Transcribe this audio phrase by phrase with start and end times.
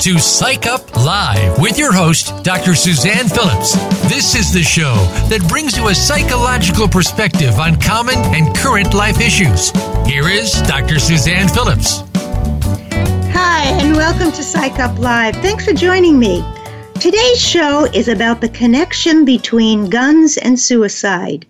[0.00, 2.74] To Psych Up Live with your host, Dr.
[2.74, 3.74] Suzanne Phillips.
[4.08, 4.94] This is the show
[5.28, 9.70] that brings you a psychological perspective on common and current life issues.
[10.06, 10.98] Here is Dr.
[10.98, 12.02] Suzanne Phillips.
[13.32, 15.36] Hi, and welcome to Psych Up Live.
[15.36, 16.44] Thanks for joining me.
[17.00, 21.46] Today's show is about the connection between guns and suicide.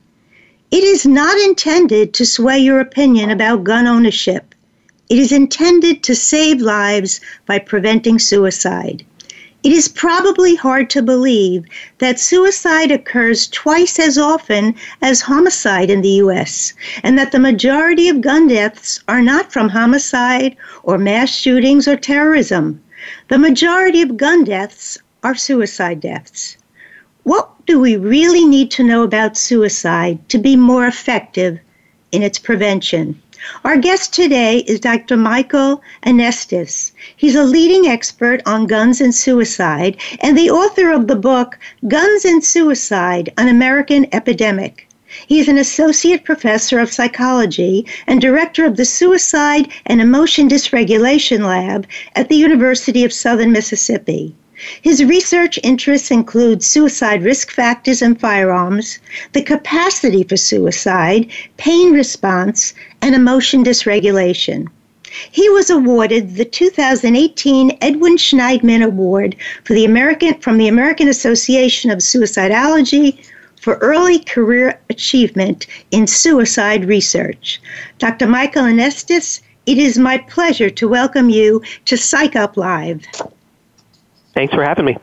[0.71, 4.54] It is not intended to sway your opinion about gun ownership.
[5.11, 9.05] It is intended to save lives by preventing suicide.
[9.63, 11.65] It is probably hard to believe
[11.99, 18.09] that suicide occurs twice as often as homicide in the U.S., and that the majority
[18.09, 22.83] of gun deaths are not from homicide or mass shootings or terrorism.
[23.29, 26.57] The majority of gun deaths are suicide deaths.
[27.23, 31.59] What do we really need to know about suicide to be more effective
[32.13, 33.21] in its prevention?
[33.63, 35.19] Our guest today is Dr.
[35.19, 36.93] Michael Anestis.
[37.15, 42.25] He's a leading expert on guns and suicide and the author of the book Guns
[42.25, 44.89] and Suicide An American Epidemic.
[45.27, 51.41] He is an associate professor of psychology and director of the Suicide and Emotion Dysregulation
[51.41, 54.35] Lab at the University of Southern Mississippi.
[54.83, 58.99] His research interests include suicide risk factors in firearms,
[59.33, 64.69] the capacity for suicide, pain response, and emotion dysregulation.
[65.31, 69.37] He was awarded the 2018 Edwin Shneidman Award
[69.75, 73.19] the American, from the American Association of Suicidology
[73.61, 77.61] for early career achievement in suicide research.
[77.99, 78.27] Dr.
[78.27, 83.07] Michael Anestis, it is my pleasure to welcome you to Psych Up Live.
[84.35, 84.97] Thanks for having me.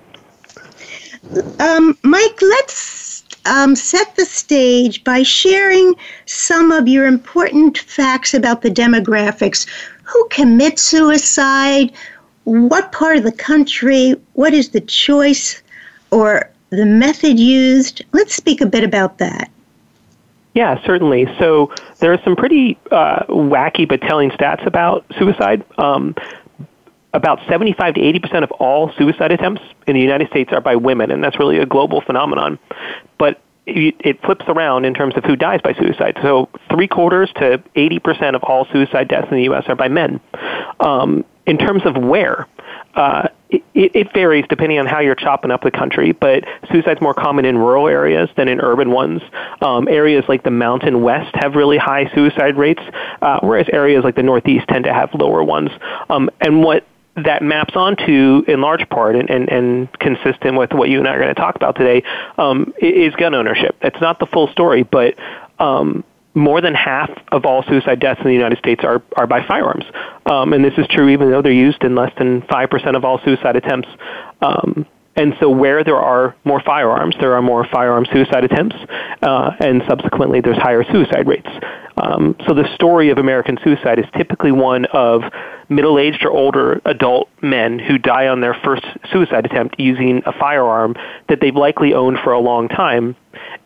[1.59, 8.61] Um, Mike, let's um, set the stage by sharing some of your important facts about
[8.61, 9.67] the demographics.
[10.03, 11.93] Who commits suicide?
[12.43, 14.15] What part of the country?
[14.33, 15.61] What is the choice
[16.11, 18.01] or the method used?
[18.11, 19.49] Let's speak a bit about that.
[20.53, 21.27] Yeah, certainly.
[21.39, 25.63] So there are some pretty uh, wacky but telling stats about suicide.
[25.77, 26.13] Um,
[27.13, 30.75] about 75 to 80 percent of all suicide attempts in the United States are by
[30.75, 32.59] women, and that's really a global phenomenon.
[33.17, 36.17] But it flips around in terms of who dies by suicide.
[36.21, 39.65] So three quarters to 80 percent of all suicide deaths in the U.S.
[39.67, 40.19] are by men.
[40.79, 42.47] Um, in terms of where,
[42.95, 47.13] uh, it, it, varies depending on how you're chopping up the country, but suicide's more
[47.13, 49.21] common in rural areas than in urban ones.
[49.61, 52.81] Um, areas like the Mountain West have really high suicide rates,
[53.21, 55.71] uh, whereas areas like the Northeast tend to have lower ones.
[56.09, 56.85] Um, and what
[57.25, 61.15] that maps onto, in large part, and, and, and consistent with what you and I
[61.15, 62.03] are going to talk about today,
[62.37, 63.75] um, is gun ownership.
[63.81, 65.15] It's not the full story, but
[65.59, 69.45] um, more than half of all suicide deaths in the United States are, are by
[69.45, 69.85] firearms.
[70.25, 73.19] Um, and this is true even though they're used in less than 5% of all
[73.23, 73.89] suicide attempts.
[74.41, 78.77] Um, and so, where there are more firearms, there are more firearm suicide attempts,
[79.21, 81.49] uh, and subsequently, there's higher suicide rates.
[81.97, 85.23] Um, so, the story of American suicide is typically one of
[85.69, 90.31] middle aged or older adult men who die on their first suicide attempt using a
[90.31, 90.95] firearm
[91.27, 93.15] that they've likely owned for a long time,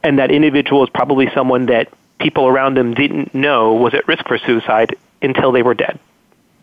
[0.03, 1.87] and that individual is probably someone that
[2.19, 5.99] people around them didn't know was at risk for suicide until they were dead.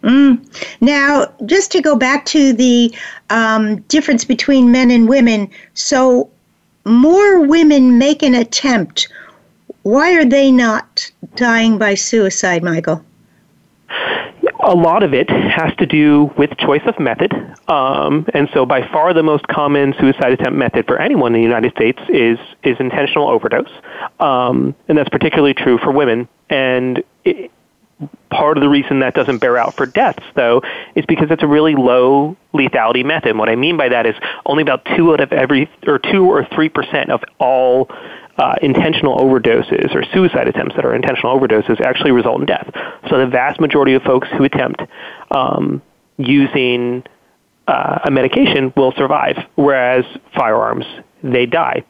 [0.02, 0.44] Mm.
[0.80, 2.94] Now, just to go back to the
[3.30, 6.28] um, difference between men and women, so
[6.84, 9.08] more women make an attempt.
[9.82, 13.04] Why are they not dying by suicide, Michael?
[14.62, 17.32] a lot of it has to do with choice of method.
[17.68, 21.46] Um, and so, by far, the most common suicide attempt method for anyone in the
[21.46, 23.70] United States is is intentional overdose,
[24.20, 26.28] um, and that's particularly true for women.
[26.48, 27.50] And it,
[28.30, 30.62] part of the reason that doesn't bear out for deaths, though,
[30.94, 33.30] is because it's a really low lethality method.
[33.30, 34.14] And what I mean by that is
[34.46, 37.88] only about two out of every, or two or three percent of all
[38.42, 42.68] uh, intentional overdoses or suicide attempts that are intentional overdoses actually result in death.
[43.08, 44.82] So the vast majority of folks who attempt
[45.30, 45.80] um,
[46.18, 47.04] using
[47.68, 50.04] uh, a medication will survive, whereas
[50.34, 50.84] firearms
[51.22, 51.84] they die.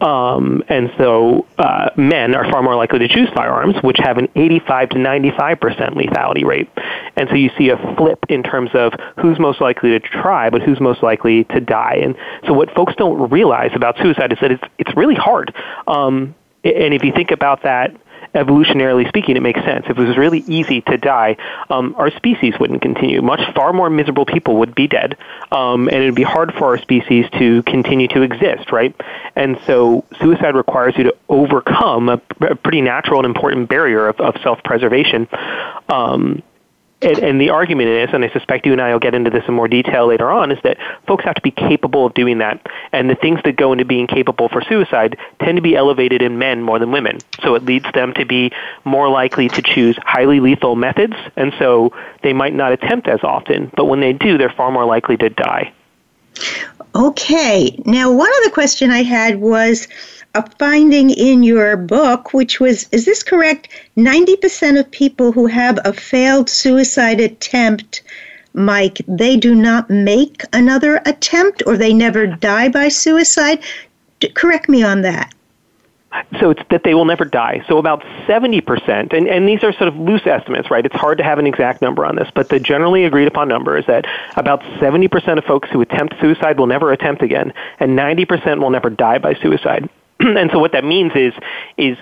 [0.00, 4.28] Um, and so uh, men are far more likely to choose firearms, which have an
[4.34, 6.68] 85 to 95 percent lethality rate.
[7.16, 10.62] And so you see a flip in terms of who's most likely to try, but
[10.62, 11.98] who's most likely to die.
[12.02, 12.16] And
[12.46, 15.54] so what folks don't realize about suicide is that it's it's really hard.
[15.86, 16.34] Um,
[16.64, 17.94] and if you think about that
[18.36, 19.86] evolutionarily speaking, it makes sense.
[19.88, 21.36] If it was really easy to die,
[21.70, 23.22] um, our species wouldn't continue.
[23.22, 25.16] Much far more miserable people would be dead,
[25.50, 28.94] um, and it would be hard for our species to continue to exist, right?
[29.34, 34.20] And so, suicide requires you to overcome a, a pretty natural and important barrier of,
[34.20, 35.28] of self-preservation.
[35.88, 36.42] Um,
[37.02, 39.44] and, and, the argument is, and I suspect you and I will get into this
[39.46, 42.66] in more detail later on, is that folks have to be capable of doing that.
[42.90, 46.38] And the things that go into being capable for suicide tend to be elevated in
[46.38, 47.18] men more than women.
[47.42, 48.50] So it leads them to be
[48.84, 53.70] more likely to choose highly lethal methods, and so they might not attempt as often,
[53.76, 55.72] but when they do, they're far more likely to die.
[56.96, 57.78] Okay.
[57.84, 59.86] Now, one other question I had was
[60.34, 63.68] a finding in your book, which was is this correct?
[63.98, 68.00] 90% of people who have a failed suicide attempt,
[68.54, 73.58] Mike, they do not make another attempt or they never die by suicide.
[74.20, 75.34] D- correct me on that.
[76.40, 77.64] So it's that they will never die.
[77.68, 80.84] So about 70%, and, and these are sort of loose estimates, right?
[80.84, 83.76] It's hard to have an exact number on this, but the generally agreed upon number
[83.76, 88.60] is that about 70% of folks who attempt suicide will never attempt again, and 90%
[88.60, 89.88] will never die by suicide.
[90.20, 91.32] and so what that means is
[91.76, 91.98] is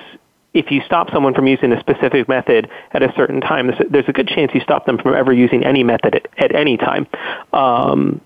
[0.54, 4.12] if you stop someone from using a specific method at a certain time, there's a
[4.12, 7.08] good chance you stop them from ever using any method at, at any time.
[7.52, 8.20] Um,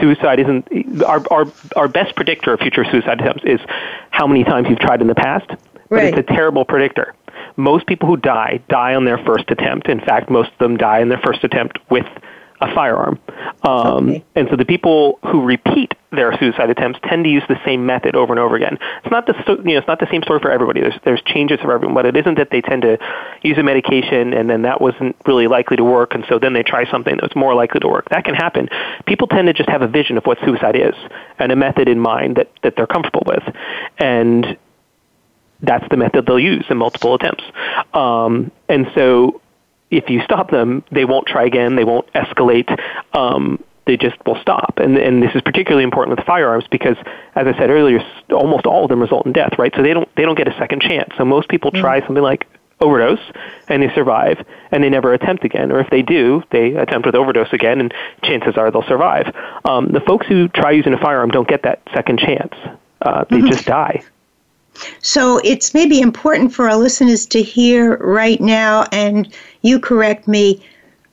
[0.00, 1.46] suicide isn't our, our
[1.76, 3.60] our best predictor of future suicide attempts is
[4.10, 5.48] how many times you've tried in the past.
[5.90, 7.14] But it's a terrible predictor.
[7.56, 9.88] Most people who die die on their first attempt.
[9.88, 12.06] In fact, most of them die in their first attempt with
[12.60, 13.18] a firearm.
[13.62, 14.24] Um, okay.
[14.34, 18.16] And so the people who repeat their suicide attempts tend to use the same method
[18.16, 18.78] over and over again.
[19.04, 19.34] It's not the
[19.64, 20.80] you know it's not the same story for everybody.
[20.80, 22.98] There's there's changes for everyone, but it isn't that they tend to
[23.42, 26.62] use a medication and then that wasn't really likely to work, and so then they
[26.62, 28.08] try something that's more likely to work.
[28.10, 28.68] That can happen.
[29.06, 30.94] People tend to just have a vision of what suicide is
[31.38, 33.42] and a method in mind that that they're comfortable with,
[33.98, 34.56] and
[35.60, 37.44] that's the method they'll use in multiple attempts.
[37.92, 39.40] Um, and so
[39.90, 41.76] if you stop them, they won't try again.
[41.76, 42.68] They won't escalate.
[43.16, 44.74] Um, they just will stop.
[44.76, 46.96] And, and this is particularly important with firearms because,
[47.34, 48.00] as I said earlier,
[48.30, 49.72] almost all of them result in death, right?
[49.74, 51.10] So they don't they don't get a second chance.
[51.16, 51.80] So most people mm-hmm.
[51.80, 52.46] try something like
[52.80, 53.20] overdose
[53.66, 55.72] and they survive and they never attempt again.
[55.72, 57.92] Or if they do, they attempt with overdose again and
[58.22, 59.34] chances are they'll survive.
[59.64, 62.54] Um, the folks who try using a firearm don't get that second chance.
[63.00, 63.46] Uh, they mm-hmm.
[63.48, 64.04] just die.
[65.00, 69.32] So it's maybe important for our listeners to hear right now, and
[69.62, 70.64] you correct me,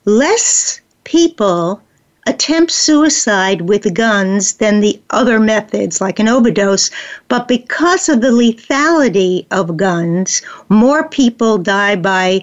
[0.04, 1.82] less people
[2.26, 6.90] attempt suicide with guns than the other methods, like an overdose.
[7.28, 12.42] But because of the lethality of guns, more people die by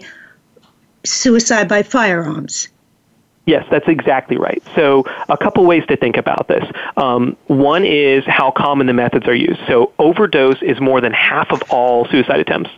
[1.06, 2.70] suicide by firearms.
[3.46, 4.64] Yes, that's exactly right.
[4.74, 6.64] So, a couple ways to think about this.
[6.96, 9.60] Um, one is how common the methods are used.
[9.68, 12.70] So, overdose is more than half of all suicide attempts,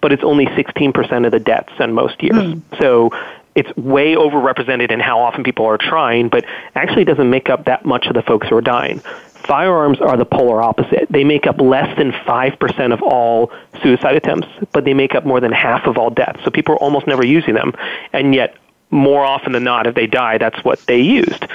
[0.00, 2.36] but it's only 16% of the deaths in most years.
[2.36, 2.62] Mm.
[2.78, 3.10] So,
[3.56, 6.44] it's way overrepresented in how often people are trying, but
[6.74, 9.00] actually doesn't make up that much of the folks who are dying.
[9.46, 11.06] Firearms are the polar opposite.
[11.10, 13.52] They make up less than 5% of all
[13.82, 16.40] suicide attempts, but they make up more than half of all deaths.
[16.44, 17.74] So people are almost never using them.
[18.12, 18.56] And yet,
[18.94, 21.46] more often than not, if they die, that's what they used.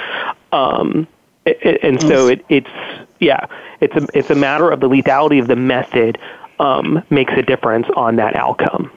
[0.52, 1.08] Um,
[1.46, 2.70] and so it, it's
[3.18, 3.46] yeah,
[3.80, 6.18] it's a it's a matter of the lethality of the method
[6.58, 8.92] um, makes a difference on that outcome.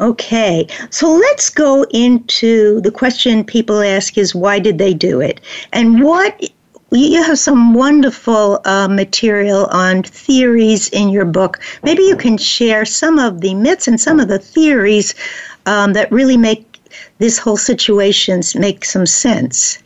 [0.00, 5.40] Okay, so let's go into the question people ask is why did they do it,
[5.72, 6.40] and what
[6.92, 11.58] you have some wonderful uh, material on theories in your book.
[11.82, 15.14] Maybe you can share some of the myths and some of the theories
[15.64, 16.71] um, that really make
[17.18, 19.78] this whole situation make some sense.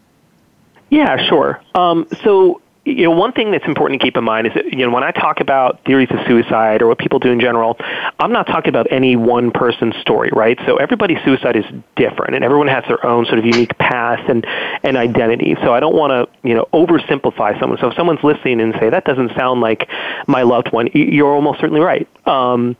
[0.90, 1.61] Yeah, sure.
[1.75, 4.87] Um, so you know, one thing that's important to keep in mind is that, you
[4.87, 7.76] know, when I talk about theories of suicide or what people do in general,
[8.21, 10.56] I'm not talking about any one person's story, right?
[10.66, 11.64] So everybody's suicide is
[11.97, 14.47] different and everyone has their own sort of unique path and,
[14.85, 15.56] and identity.
[15.64, 17.80] So I don't want to, you know, oversimplify someone.
[17.80, 19.88] So if someone's listening and say, that doesn't sound like
[20.28, 22.06] my loved one, you're almost certainly right.
[22.28, 22.76] Um,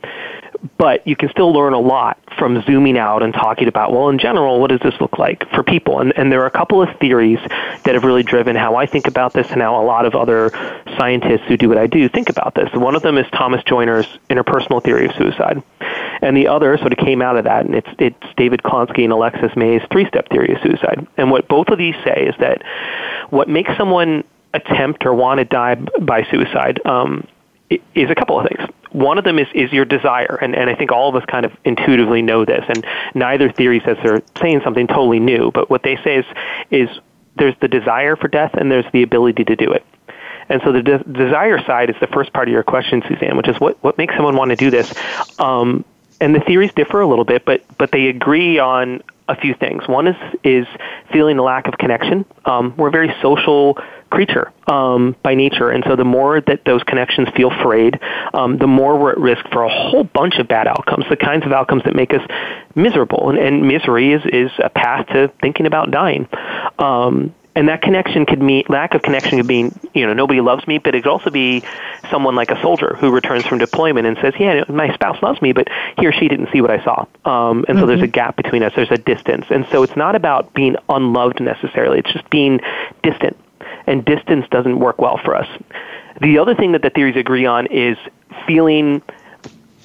[0.77, 4.19] but you can still learn a lot from zooming out and talking about, well, in
[4.19, 5.99] general, what does this look like for people?
[5.99, 7.39] And, and there are a couple of theories
[7.83, 10.49] that have really driven how I think about this and how a lot of other
[10.97, 12.69] scientists who do what I do think about this.
[12.73, 15.63] One of them is Thomas Joiner's interpersonal theory of suicide.
[16.21, 19.13] And the other sort of came out of that, and it's, it's David Klonsky and
[19.13, 21.05] Alexis May's three-step theory of suicide.
[21.17, 22.63] And what both of these say is that
[23.29, 24.23] what makes someone
[24.53, 27.27] attempt or want to die by suicide um,
[27.69, 28.69] is a couple of things.
[28.91, 31.45] One of them is, is your desire, and, and I think all of us kind
[31.45, 35.83] of intuitively know this, and neither theory says they're saying something totally new, but what
[35.83, 36.25] they say is,
[36.71, 36.89] is
[37.35, 39.85] there's the desire for death and there's the ability to do it.
[40.49, 43.49] And so the de- desire side is the first part of your question, Suzanne, which
[43.49, 44.93] is what, what makes someone want to do this?
[45.39, 45.83] Um,
[46.19, 49.87] and the theories differ a little bit, but, but they agree on a few things.
[49.87, 50.65] One is, is
[51.11, 52.25] feeling a lack of connection.
[52.45, 53.77] Um, we're very social
[54.09, 55.69] creature um, by nature.
[55.69, 57.99] And so the more that those connections feel frayed,
[58.33, 61.45] um, the more we're at risk for a whole bunch of bad outcomes, the kinds
[61.45, 62.21] of outcomes that make us
[62.75, 63.29] miserable.
[63.29, 66.27] And, and misery is, is a path to thinking about dying.
[66.79, 70.67] Um, and that connection could mean lack of connection could mean you know nobody loves
[70.67, 71.63] me, but it could also be
[72.11, 75.53] someone like a soldier who returns from deployment and says, "Yeah, my spouse loves me,
[75.53, 77.79] but he or she didn't see what I saw." Um, and mm-hmm.
[77.79, 78.11] so there's a mm-hmm.
[78.11, 78.73] gap between us.
[78.75, 81.97] There's a distance, and so it's not about being unloved necessarily.
[81.97, 82.59] It's just being
[83.01, 83.35] distant
[83.87, 85.47] and distance doesn't work well for us.
[86.21, 87.97] The other thing that the theories agree on is
[88.45, 89.01] feeling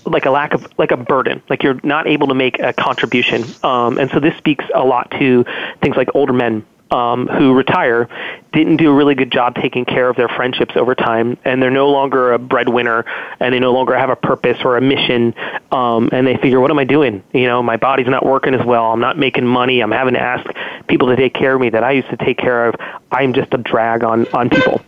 [0.05, 3.45] like a lack of like a burden like you're not able to make a contribution
[3.63, 5.45] um, and so this speaks a lot to
[5.81, 8.09] things like older men um, who retire
[8.53, 11.71] didn't do a really good job taking care of their friendships over time, and they're
[11.71, 13.05] no longer a breadwinner,
[13.41, 15.35] and they no longer have a purpose or a mission,
[15.71, 17.23] um, and they figure, what am I doing?
[17.33, 18.93] You know, my body's not working as well.
[18.93, 19.81] I'm not making money.
[19.81, 20.47] I'm having to ask
[20.87, 22.75] people to take care of me that I used to take care of.
[23.11, 24.83] I'm just a drag on on people.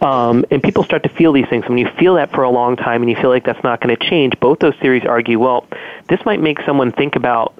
[0.00, 1.64] Um, and people start to feel these things.
[1.64, 3.80] And when you feel that for a long time and you feel like that's not
[3.80, 5.66] going to change, both those theories argue, well,
[6.08, 7.54] this might make someone think about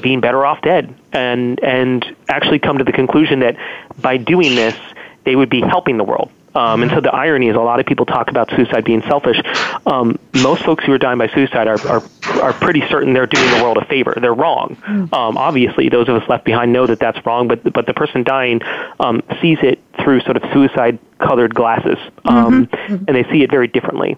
[0.00, 3.56] being better off dead and and actually come to the conclusion that
[4.00, 4.76] by doing this
[5.24, 7.86] they would be helping the world um, and so the irony is a lot of
[7.86, 9.40] people talk about suicide being selfish.
[9.86, 12.02] Um, most folks who are dying by suicide are, are,
[12.42, 14.16] are pretty certain they're doing the world a favor.
[14.20, 14.76] They're wrong.
[15.12, 18.24] Um, obviously, those of us left behind know that that's wrong, but, but the person
[18.24, 18.60] dying
[18.98, 23.04] um, sees it through sort of suicide colored glasses, um, mm-hmm.
[23.06, 24.16] and they see it very differently.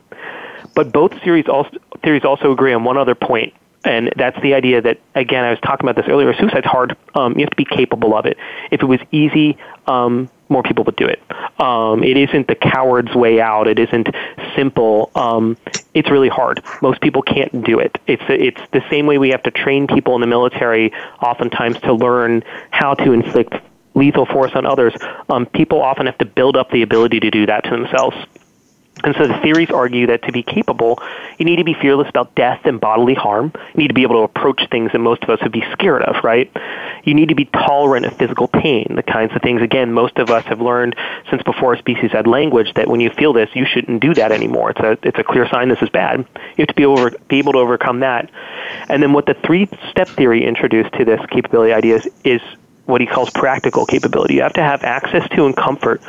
[0.75, 3.53] But both theories also, theories also agree on one other point,
[3.85, 6.33] and that's the idea that, again, I was talking about this earlier.
[6.35, 6.97] Suicide's hard.
[7.15, 8.39] Um, you have to be capable of it.
[8.71, 11.21] If it was easy, um, more people would do it.
[11.61, 13.67] Um, it isn't the coward's way out.
[13.67, 14.09] It isn't
[14.55, 15.11] simple.
[15.15, 15.57] Um,
[15.95, 16.63] it's really hard.
[16.81, 17.99] Most people can't do it.
[18.07, 21.93] It's it's the same way we have to train people in the military, oftentimes to
[21.93, 23.55] learn how to inflict
[23.95, 24.95] lethal force on others.
[25.29, 28.17] Um, people often have to build up the ability to do that to themselves.
[29.05, 30.99] And so the theories argue that to be capable,
[31.39, 33.53] you need to be fearless about death and bodily harm.
[33.75, 36.03] You need to be able to approach things that most of us would be scared
[36.03, 36.51] of, right?
[37.05, 40.31] You need to be tolerant of physical pain, the kinds of things, again, most of
[40.31, 40.95] us have learned
[41.31, 44.71] since before species had language that when you feel this, you shouldn't do that anymore.
[44.71, 46.19] It's a, it's a clear sign this is bad.
[46.19, 48.31] You have to be, over, be able to overcome that.
[48.89, 52.41] And then what the three-step theory introduced to this capability idea is, is
[52.87, 54.35] what he calls practical capability.
[54.35, 56.03] You have to have access to and comfort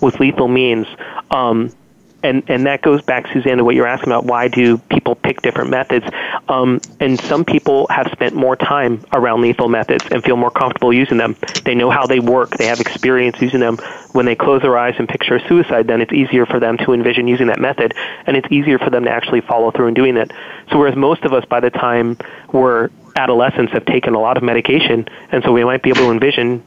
[0.00, 0.86] with lethal means.
[1.30, 1.72] Um,
[2.22, 4.24] and and that goes back, Suzanne, to what you're asking about.
[4.24, 6.04] Why do people pick different methods?
[6.48, 10.92] Um, and some people have spent more time around lethal methods and feel more comfortable
[10.92, 11.36] using them.
[11.64, 12.56] They know how they work.
[12.56, 13.76] They have experience using them.
[14.12, 17.28] When they close their eyes and picture suicide, then it's easier for them to envision
[17.28, 17.94] using that method,
[18.26, 20.32] and it's easier for them to actually follow through and doing it.
[20.70, 22.16] So whereas most of us, by the time
[22.52, 26.10] we're adolescents, have taken a lot of medication, and so we might be able to
[26.10, 26.64] envision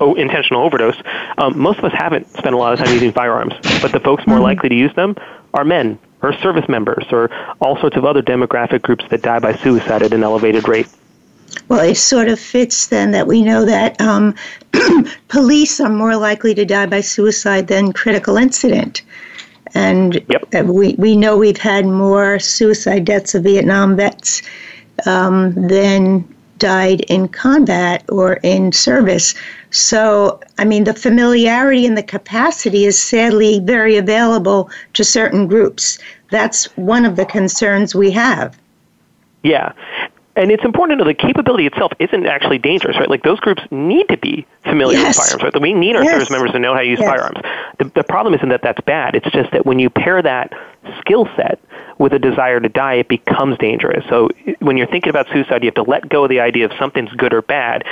[0.00, 0.96] oh, intentional overdose,
[1.38, 3.54] um, most of us haven't spent a lot of time using firearms.
[3.82, 4.44] But the folks more mm-hmm.
[4.44, 5.16] likely to use them
[5.54, 9.54] are men or service members or all sorts of other demographic groups that die by
[9.54, 10.88] suicide at an elevated rate.
[11.68, 14.34] Well, it sort of fits then that we know that um,
[15.28, 19.02] police are more likely to die by suicide than critical incident.
[19.74, 20.64] And yep.
[20.64, 24.42] we, we know we've had more suicide deaths of Vietnam vets
[25.06, 29.34] um, than died in combat or in service.
[29.70, 35.98] So, I mean, the familiarity and the capacity is sadly very available to certain groups.
[36.30, 38.58] That's one of the concerns we have.
[39.42, 39.72] Yeah.
[40.34, 43.08] And it's important to know the capability itself isn't actually dangerous, right?
[43.08, 45.16] Like those groups need to be familiar yes.
[45.16, 45.62] with firearms, right?
[45.62, 46.12] We need our yes.
[46.12, 47.08] service members to know how to use yes.
[47.08, 47.40] firearms.
[47.78, 49.14] The, the problem isn't that that's bad.
[49.14, 50.52] It's just that when you pair that
[51.00, 51.58] skill set
[51.98, 54.04] with a desire to die, it becomes dangerous.
[54.08, 54.28] So
[54.60, 57.12] when you're thinking about suicide, you have to let go of the idea of something's
[57.12, 57.84] good or bad.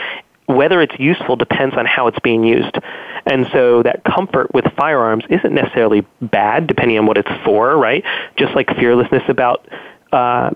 [0.46, 2.76] Whether it's useful depends on how it's being used.
[3.25, 8.04] And so that comfort with firearms isn't necessarily bad, depending on what it's for, right?
[8.37, 9.66] Just like fearlessness about
[10.12, 10.50] uh,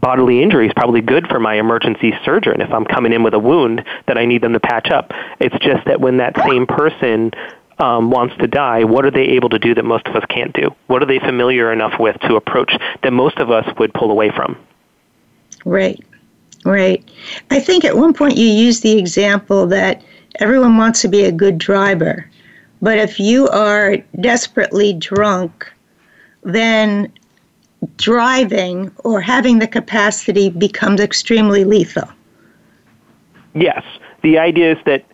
[0.00, 3.38] bodily injury is probably good for my emergency surgeon if I'm coming in with a
[3.38, 5.12] wound that I need them to patch up.
[5.40, 7.32] It's just that when that same person
[7.78, 10.52] um, wants to die, what are they able to do that most of us can't
[10.52, 10.74] do?
[10.86, 14.30] What are they familiar enough with to approach that most of us would pull away
[14.30, 14.56] from?
[15.64, 16.02] Right,
[16.64, 17.02] right.
[17.50, 20.02] I think at one point you used the example that
[20.40, 22.28] everyone wants to be a good driver,
[22.80, 25.72] but if you are desperately drunk,
[26.42, 27.12] then
[27.96, 32.08] driving or having the capacity becomes extremely lethal.
[33.54, 33.82] Yes.
[34.22, 35.04] The idea is that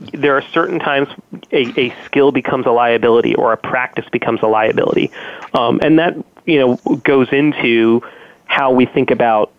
[0.00, 1.08] there are certain times
[1.52, 5.10] a, a skill becomes a liability or a practice becomes a liability,
[5.54, 8.02] um, and that you know goes into
[8.46, 9.52] how we think about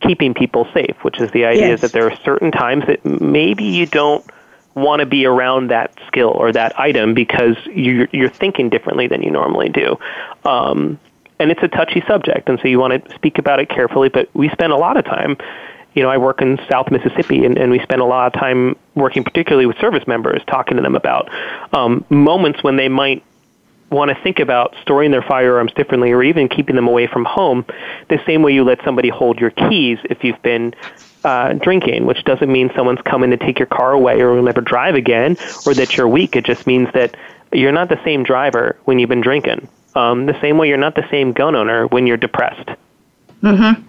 [0.00, 1.80] keeping people safe, which is the idea yes.
[1.80, 4.24] that there are certain times that maybe you don't
[4.74, 9.22] want to be around that skill or that item because you're, you're thinking differently than
[9.22, 9.98] you normally do.
[10.44, 11.00] Um,
[11.40, 14.08] and it's a touchy subject, and so you want to speak about it carefully.
[14.08, 15.36] But we spend a lot of time.
[15.98, 18.76] You know, I work in South Mississippi, and, and we spend a lot of time
[18.94, 21.28] working, particularly with service members, talking to them about
[21.74, 23.24] um, moments when they might
[23.90, 27.64] want to think about storing their firearms differently or even keeping them away from home
[28.10, 30.72] the same way you let somebody hold your keys if you've been
[31.24, 34.60] uh, drinking, which doesn't mean someone's coming to take your car away or will never
[34.60, 35.36] drive again
[35.66, 36.36] or that you're weak.
[36.36, 37.16] It just means that
[37.52, 39.66] you're not the same driver when you've been drinking.
[39.96, 42.68] Um, the same way you're not the same gun owner when you're depressed.
[43.42, 43.82] Mm-hmm.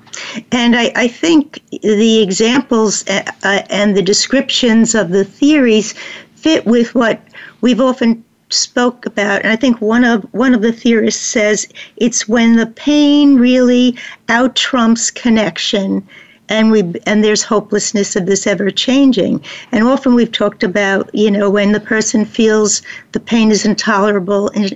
[0.51, 5.94] And I, I think the examples uh, uh, and the descriptions of the theories
[6.36, 7.22] fit with what
[7.62, 12.27] we've often spoke about, and I think one of one of the theorists says it's
[12.27, 13.96] when the pain really
[14.27, 16.08] out trumps connection,
[16.48, 19.41] and we and there's hopelessness of this ever changing.
[19.72, 24.50] And often we've talked about you know when the person feels the pain is intolerable
[24.50, 24.75] and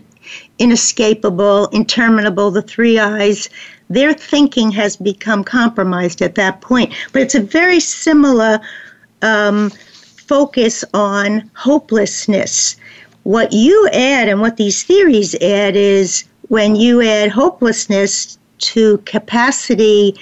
[0.59, 3.49] inescapable, interminable, the three eyes.
[3.93, 6.93] Their thinking has become compromised at that point.
[7.11, 8.59] But it's a very similar
[9.21, 9.69] um,
[10.27, 12.75] focus on hopelessness
[13.23, 20.15] what you add and what these theories add is when you add hopelessness to capacity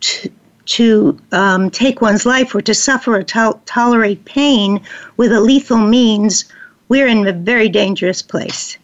[0.00, 0.30] to,
[0.66, 4.80] to um, take one's life or to suffer or to- tolerate pain
[5.16, 6.44] with a lethal means,
[6.88, 8.78] we're in a very dangerous place.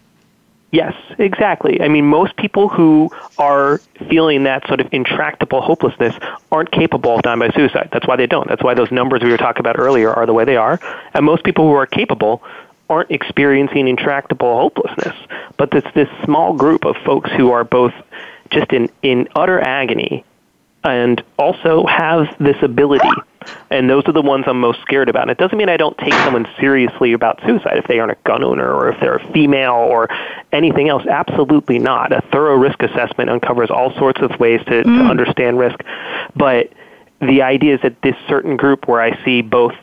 [0.71, 1.81] Yes, exactly.
[1.81, 3.79] I mean, most people who are
[4.11, 6.15] feeling that sort of intractable hopelessness
[6.53, 7.89] aren't capable of dying by suicide.
[7.91, 8.47] That's why they don't.
[8.49, 10.79] That's why those numbers we were talking about earlier are the way they are.
[11.15, 12.43] And most people who are capable
[12.91, 15.17] aren't experiencing intractable hopelessness,
[15.57, 17.95] but it's this small group of folks who are both
[18.51, 20.25] just in, in utter agony
[20.85, 23.09] and also have this ability.
[23.71, 25.23] And those are the ones I'm most scared about.
[25.23, 28.19] And it doesn't mean I don't take someone seriously about suicide if they aren't a
[28.25, 30.09] gun owner or if they're a female or
[30.53, 31.07] anything else.
[31.07, 32.13] Absolutely not.
[32.13, 34.85] A thorough risk assessment uncovers all sorts of ways to, mm.
[34.85, 35.79] to understand risk.
[36.35, 36.73] But
[37.21, 39.75] the idea is that this certain group where I see both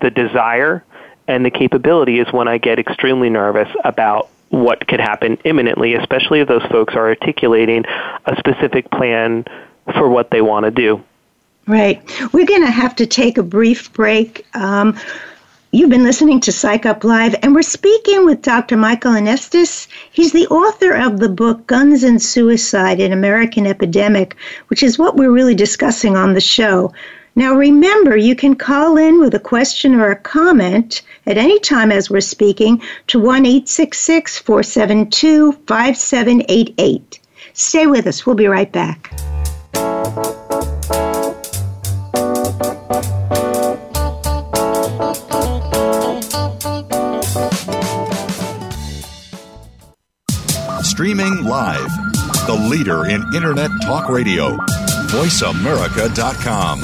[0.00, 0.84] the desire
[1.28, 6.40] and the capability is when I get extremely nervous about what could happen imminently, especially
[6.40, 7.84] if those folks are articulating
[8.26, 9.44] a specific plan
[9.94, 11.02] for what they want to do.
[11.66, 12.00] Right.
[12.32, 14.46] We're going to have to take a brief break.
[14.54, 14.96] Um,
[15.72, 18.76] you've been listening to Psych Up Live, and we're speaking with Dr.
[18.76, 19.88] Michael Anestis.
[20.12, 24.36] He's the author of the book Guns and Suicide An American Epidemic,
[24.68, 26.92] which is what we're really discussing on the show.
[27.34, 31.90] Now, remember, you can call in with a question or a comment at any time
[31.90, 37.20] as we're speaking to 1 472 5788.
[37.54, 38.24] Stay with us.
[38.24, 39.12] We'll be right back.
[50.96, 51.94] Streaming live,
[52.46, 54.56] the leader in Internet Talk Radio,
[55.12, 56.80] VoiceAmerica.com.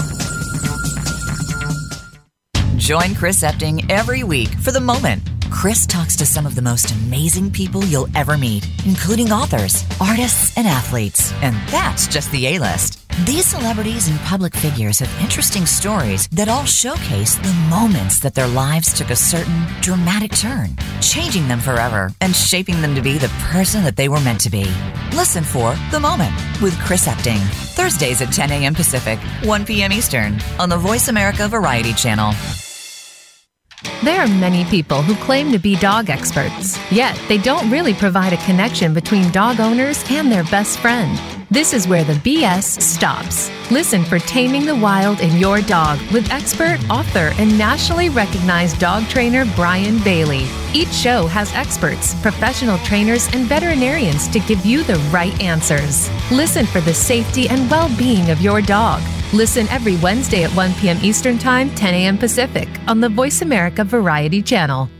[2.76, 5.31] Join Chris Epting every week for The Moment.
[5.52, 10.56] Chris talks to some of the most amazing people you'll ever meet, including authors, artists,
[10.56, 11.32] and athletes.
[11.34, 12.98] And that's just the A list.
[13.26, 18.48] These celebrities and public figures have interesting stories that all showcase the moments that their
[18.48, 23.32] lives took a certain dramatic turn, changing them forever and shaping them to be the
[23.52, 24.64] person that they were meant to be.
[25.12, 28.74] Listen for The Moment with Chris Epting, Thursdays at 10 a.m.
[28.74, 29.92] Pacific, 1 p.m.
[29.92, 32.32] Eastern on the Voice America Variety Channel.
[34.02, 38.32] There are many people who claim to be dog experts, yet they don't really provide
[38.32, 41.20] a connection between dog owners and their best friend.
[41.52, 43.50] This is where the BS stops.
[43.70, 49.06] Listen for Taming the Wild in Your Dog with expert, author, and nationally recognized dog
[49.08, 50.46] trainer Brian Bailey.
[50.72, 56.10] Each show has experts, professional trainers, and veterinarians to give you the right answers.
[56.30, 59.02] Listen for the safety and well being of your dog.
[59.32, 60.98] Listen every Wednesday at 1 p.m.
[61.02, 62.18] Eastern Time, 10 a.m.
[62.18, 64.90] Pacific on the Voice America Variety Channel.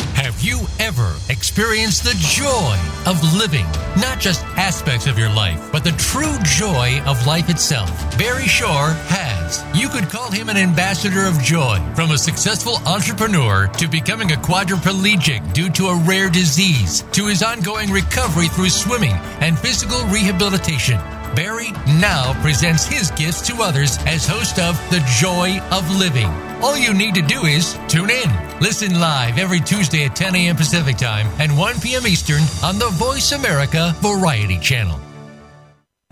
[0.00, 2.76] Have you ever experienced the joy
[3.10, 3.64] of living?
[3.98, 7.90] Not just aspects of your life, but the true joy of life itself.
[8.18, 9.64] Barry Shore has.
[9.74, 11.78] You could call him an ambassador of joy.
[11.94, 17.42] From a successful entrepreneur to becoming a quadriplegic due to a rare disease to his
[17.42, 20.98] ongoing recovery through swimming and physical rehabilitation.
[21.36, 26.28] Barry now presents his gifts to others as host of The Joy of Living.
[26.62, 28.58] All you need to do is tune in.
[28.58, 30.56] Listen live every Tuesday at 10 a.m.
[30.56, 32.06] Pacific Time and 1 p.m.
[32.06, 34.98] Eastern on the Voice America Variety Channel.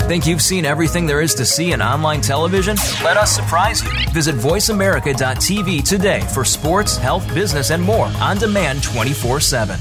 [0.01, 2.77] Think you've seen everything there is to see in online television?
[3.03, 3.91] Let us surprise you.
[4.11, 9.81] Visit VoiceAmerica.tv today for sports, health, business, and more on demand 24 7.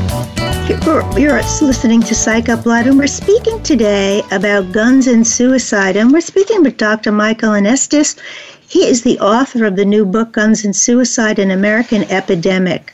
[1.17, 5.97] you're listening to Psych Up Live, and we're speaking today about guns and suicide.
[5.97, 7.11] And we're speaking with Dr.
[7.11, 8.17] Michael Anestis.
[8.69, 12.93] He is the author of the new book, Guns and Suicide: An American Epidemic.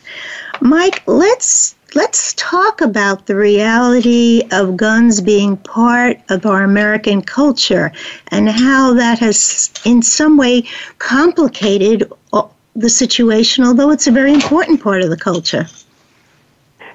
[0.59, 7.91] Mike, let's let's talk about the reality of guns being part of our American culture
[8.29, 10.63] and how that has, in some way,
[10.97, 12.41] complicated uh,
[12.75, 15.67] the situation, although it's a very important part of the culture.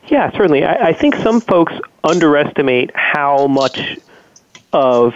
[0.09, 0.65] Yeah, certainly.
[0.65, 1.73] I, I think some folks
[2.05, 3.99] underestimate how much
[4.73, 5.15] of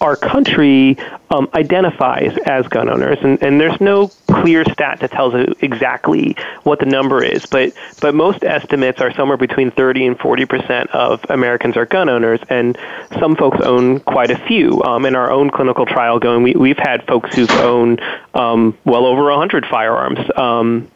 [0.00, 0.98] our country
[1.30, 6.36] um, identifies as gun owners, and, and there's no clear stat that tells you exactly
[6.64, 10.90] what the number is, but but most estimates are somewhere between 30 and 40 percent
[10.90, 12.76] of Americans are gun owners, and
[13.18, 14.82] some folks own quite a few.
[14.82, 18.02] Um, in our own clinical trial going, we, we've had folks who've owned
[18.34, 20.18] um, well over 100 firearms.
[20.36, 20.90] Um,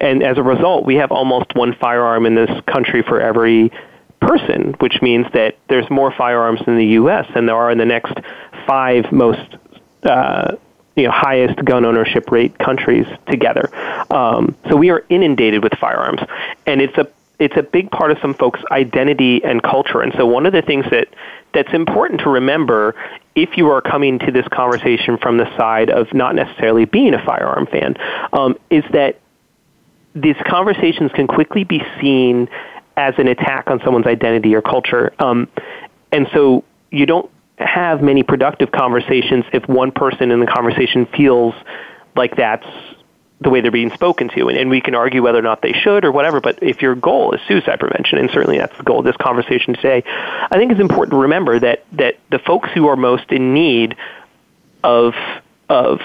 [0.00, 3.72] and as a result, we have almost one firearm in this country for every
[4.20, 7.26] person, which means that there's more firearms in the U.S.
[7.34, 8.14] than there are in the next
[8.66, 9.56] five most
[10.02, 10.56] uh,
[10.96, 13.70] you know, highest gun ownership rate countries together.
[14.12, 16.20] Um, so we are inundated with firearms,
[16.66, 20.00] and it's a it's a big part of some folks' identity and culture.
[20.00, 21.06] And so one of the things that
[21.54, 22.96] that's important to remember
[23.36, 27.24] if you are coming to this conversation from the side of not necessarily being a
[27.24, 27.94] firearm fan
[28.32, 29.20] um, is that
[30.22, 32.48] these conversations can quickly be seen
[32.96, 35.12] as an attack on someone's identity or culture.
[35.18, 35.48] Um,
[36.10, 41.54] and so you don't have many productive conversations if one person in the conversation feels
[42.16, 42.66] like that's
[43.40, 44.48] the way they're being spoken to.
[44.48, 46.94] And, and we can argue whether or not they should or whatever, but if your
[46.96, 50.72] goal is suicide prevention, and certainly that's the goal of this conversation today, I think
[50.72, 53.96] it's important to remember that, that the folks who are most in need
[54.82, 55.14] of,
[55.68, 56.00] of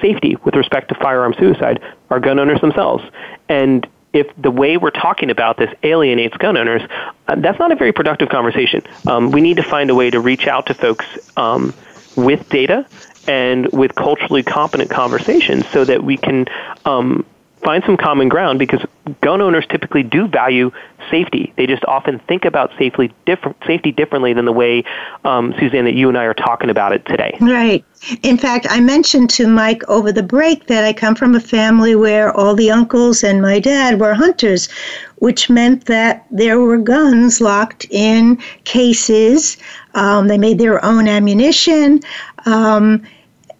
[0.00, 3.04] safety with respect to firearm suicide are gun owners themselves.
[3.48, 6.82] And if the way we're talking about this alienates gun owners,
[7.28, 8.82] uh, that's not a very productive conversation.
[9.06, 11.72] Um, we need to find a way to reach out to folks um,
[12.16, 12.86] with data
[13.28, 16.46] and with culturally competent conversations so that we can
[16.84, 17.24] um,
[17.62, 18.84] find some common ground because
[19.20, 20.70] gun owners typically do value
[21.10, 21.52] safety.
[21.56, 24.84] They just often think about safely different, safety differently than the way,
[25.24, 27.36] um, Suzanne, that you and I are talking about it today.
[27.40, 27.84] Right.
[28.22, 31.94] In fact, I mentioned to Mike over the break that I come from a family
[31.94, 34.68] where all the uncles and my dad were hunters,
[35.16, 39.58] which meant that there were guns locked in cases.
[39.94, 42.00] Um, they made their own ammunition.
[42.46, 43.02] Um,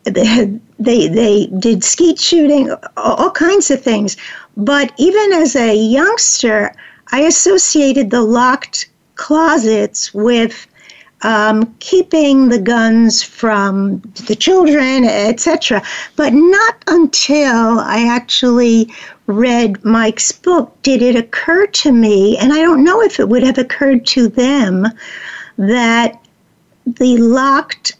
[0.05, 0.61] they
[1.09, 4.17] they did skeet shooting, all kinds of things.
[4.57, 6.73] But even as a youngster,
[7.13, 10.67] I associated the locked closets with
[11.23, 15.83] um, keeping the guns from the children, etc.
[16.17, 18.93] But not until I actually
[19.27, 23.43] read Mike's book did it occur to me, and I don't know if it would
[23.43, 24.87] have occurred to them,
[25.59, 26.19] that
[26.87, 27.93] the locked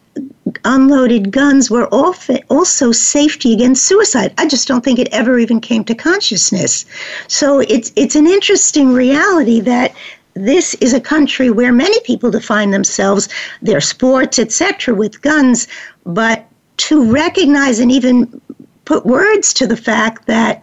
[0.65, 4.35] unloaded guns were also safety against suicide.
[4.39, 6.85] I just don't think it ever even came to consciousness.
[7.29, 9.95] So it's it's an interesting reality that
[10.35, 13.29] this is a country where many people define themselves,
[13.63, 15.67] their sports, etc., with guns,
[16.05, 16.47] but
[16.79, 18.41] to recognize and even
[18.85, 20.63] put words to the fact that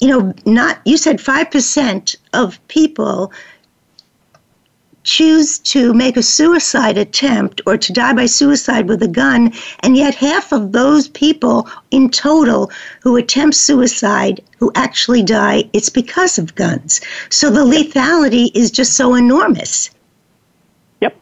[0.00, 3.32] you know not you said 5% of people
[5.04, 9.96] choose to make a suicide attempt or to die by suicide with a gun, and
[9.96, 16.38] yet half of those people in total who attempt suicide who actually die, it's because
[16.38, 17.00] of guns.
[17.28, 19.90] So the lethality is just so enormous.
[21.00, 21.16] Yep.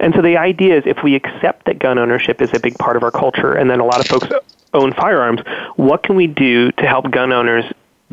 [0.00, 2.96] And so the idea is if we accept that gun ownership is a big part
[2.96, 4.28] of our culture, and then a lot of folks
[4.74, 5.40] own firearms,
[5.76, 7.64] what can we do to help gun owners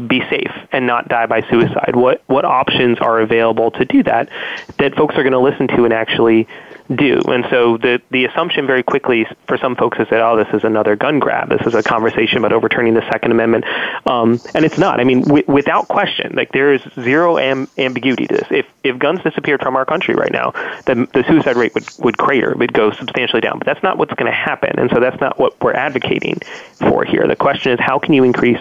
[0.08, 1.96] be safe and not die by suicide?
[1.96, 4.30] What what options are available to do that
[4.78, 6.48] that folks are going to listen to and actually
[6.93, 7.19] do.
[7.28, 10.63] And so the the assumption very quickly for some folks is that oh this is
[10.63, 11.50] another gun grab.
[11.50, 13.65] This is a conversation about overturning the Second Amendment,
[14.06, 15.00] um, and it's not.
[15.00, 18.48] I mean, w- without question, like there is zero am- ambiguity to this.
[18.52, 20.52] If if guns disappeared from our country right now,
[20.86, 22.52] the the suicide rate would would crater.
[22.52, 23.60] It would go substantially down.
[23.60, 26.39] But that's not what's going to happen, and so that's not what we're advocating
[26.80, 27.28] for here.
[27.28, 28.60] The question is how can you increase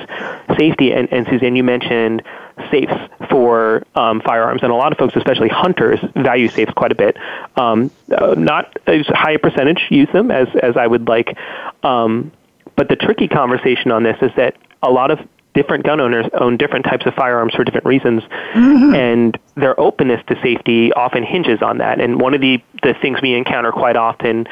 [0.56, 0.92] safety?
[0.92, 2.22] And, and Suzanne, you mentioned
[2.70, 2.94] safes
[3.30, 7.16] for um, firearms, and a lot of folks, especially hunters, value safes quite a bit.
[7.56, 11.36] Um, uh, not as high a percentage use them as as I would like,
[11.82, 12.32] um,
[12.76, 15.18] but the tricky conversation on this is that a lot of
[15.54, 18.94] different gun owners own different types of firearms for different reasons, mm-hmm.
[18.94, 22.00] and their openness to safety often hinges on that.
[22.00, 24.46] And one of the the things we encounter quite often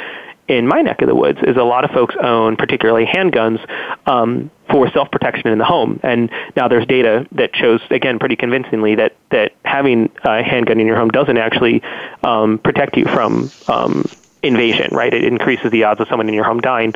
[0.58, 3.58] in my neck of the woods is a lot of folks own particularly handguns
[4.06, 5.98] um, for self protection in the home.
[6.02, 10.86] And now there's data that shows again pretty convincingly that that having a handgun in
[10.86, 11.82] your home doesn't actually
[12.22, 14.04] um, protect you from um,
[14.42, 14.94] invasion.
[14.94, 15.12] Right?
[15.12, 16.94] It increases the odds of someone in your home dying.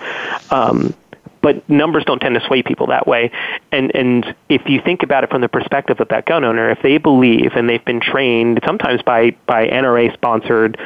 [0.50, 0.94] Um,
[1.40, 3.30] but numbers don't tend to sway people that way.
[3.72, 6.82] And and if you think about it from the perspective of that gun owner, if
[6.82, 10.76] they believe and they've been trained sometimes by by NRA sponsored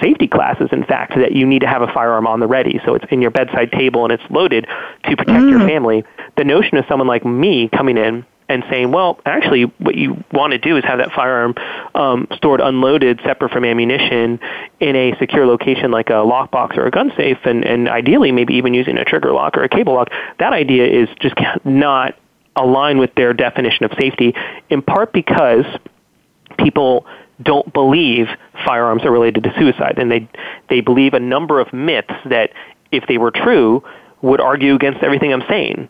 [0.00, 2.80] safety classes, in fact, that you need to have a firearm on the ready.
[2.84, 4.66] So it's in your bedside table and it's loaded
[5.04, 5.50] to protect mm.
[5.50, 6.04] your family.
[6.36, 10.52] The notion of someone like me coming in and saying, well, actually, what you want
[10.52, 11.54] to do is have that firearm
[11.94, 14.40] um, stored unloaded, separate from ammunition,
[14.80, 18.54] in a secure location like a lockbox or a gun safe, and, and ideally maybe
[18.54, 20.08] even using a trigger lock or a cable lock.
[20.38, 21.34] That idea is just
[21.64, 22.18] not
[22.56, 24.34] aligned with their definition of safety,
[24.70, 25.66] in part because
[26.58, 27.06] people
[27.42, 28.28] don't believe
[28.64, 30.28] firearms are related to suicide, and they
[30.68, 32.52] they believe a number of myths that,
[32.90, 33.82] if they were true,
[34.22, 35.88] would argue against everything I'm saying,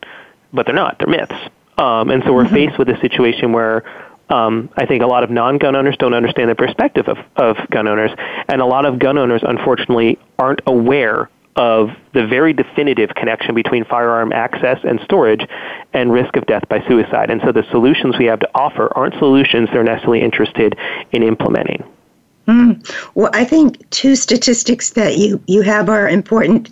[0.52, 0.98] but they're not.
[0.98, 1.34] They're myths,
[1.78, 2.54] um, and so we're mm-hmm.
[2.54, 3.84] faced with a situation where.
[4.30, 7.88] Um, I think a lot of non-gun owners don't understand the perspective of, of gun
[7.88, 8.11] owners,
[8.46, 13.84] and a lot of gun owners, unfortunately, aren't aware of the very definitive connection between
[13.84, 15.44] firearm access and storage
[15.92, 17.30] and risk of death by suicide.
[17.30, 20.78] And so the solutions we have to offer aren't solutions they're necessarily interested
[21.10, 21.82] in implementing.
[22.46, 23.10] Mm.
[23.16, 26.70] Well, I think two statistics that you, you have are important.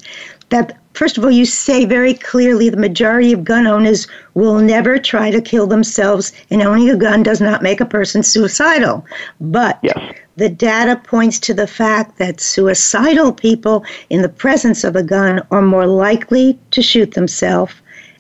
[0.51, 4.99] That first of all, you say very clearly the majority of gun owners will never
[4.99, 9.05] try to kill themselves, and owning a gun does not make a person suicidal.
[9.41, 14.95] But yes the data points to the fact that suicidal people in the presence of
[14.95, 17.75] a gun are more likely to shoot themselves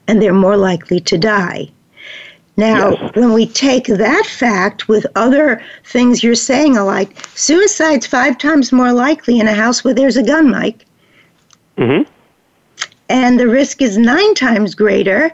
[0.09, 1.69] and they're more likely to die.
[2.57, 3.17] Now, yes.
[3.17, 8.93] when we take that fact with other things you're saying, like suicide's five times more
[8.93, 10.87] likely in a house where there's a gun, Mike.
[11.77, 12.11] Mm-hmm.
[13.09, 15.33] And the risk is nine times greater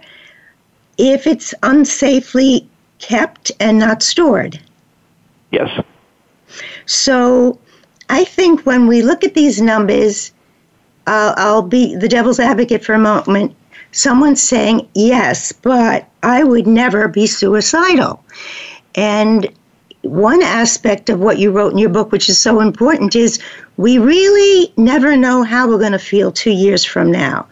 [0.98, 2.66] if it's unsafely
[2.98, 4.60] kept and not stored.
[5.50, 5.82] Yes.
[6.86, 7.58] So
[8.10, 10.32] I think when we look at these numbers,
[11.06, 13.56] uh, I'll be the devil's advocate for a moment.
[13.92, 18.22] Someone's saying, yes, but I would never be suicidal.
[18.94, 19.48] And
[20.02, 23.40] one aspect of what you wrote in your book, which is so important, is
[23.76, 27.46] we really never know how we're going to feel two years from now.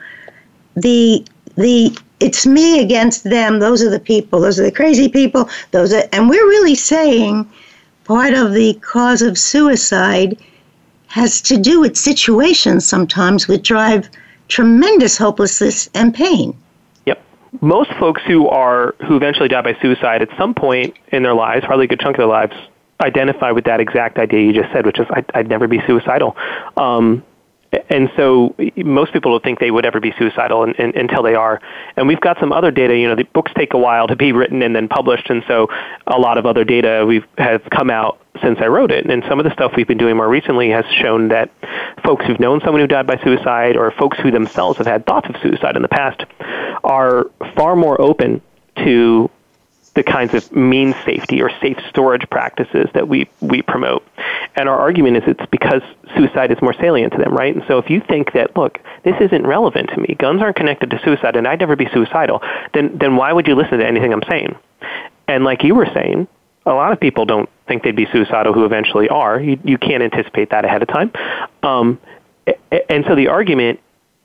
[0.77, 1.25] The
[1.57, 3.59] the it's me against them.
[3.59, 4.41] Those are the people.
[4.41, 5.49] Those are the crazy people.
[5.71, 7.51] Those are, and we're really saying
[8.05, 10.37] part of the cause of suicide
[11.07, 14.09] has to do with situations sometimes which drive
[14.49, 16.57] tremendous hopelessness and pain.
[17.61, 21.65] Most folks who are who eventually die by suicide at some point in their lives,
[21.67, 22.55] probably a good chunk of their lives,
[23.01, 26.37] identify with that exact idea you just said, which is I'd, I'd never be suicidal.
[26.77, 27.25] Um,
[27.89, 31.35] and so most people don't think they would ever be suicidal in, in, until they
[31.35, 31.61] are.
[31.97, 32.97] And we've got some other data.
[32.97, 35.69] You know, the books take a while to be written and then published, and so
[36.07, 39.09] a lot of other data we've have come out since I wrote it.
[39.09, 41.51] And some of the stuff we've been doing more recently has shown that
[42.05, 45.29] folks who've known someone who died by suicide, or folks who themselves have had thoughts
[45.29, 46.25] of suicide in the past,
[46.83, 48.41] are far more open
[48.77, 49.31] to
[49.95, 54.07] the kinds of mean safety or safe storage practices that we, we promote.
[54.55, 55.83] And our argument is it's because
[56.15, 57.55] suicide is more salient to them, right?
[57.55, 60.91] And so if you think that, look, this isn't relevant to me, guns aren't connected
[60.91, 64.13] to suicide, and I'd never be suicidal, then, then why would you listen to anything
[64.13, 64.57] I'm saying?
[65.27, 66.29] And like you were saying,
[66.67, 69.41] a lot of people don't think they'd be suicidal who eventually are.
[69.41, 71.13] You, you can't anticipate that ahead of time.
[71.63, 71.99] Um,
[72.89, 73.81] and so the argument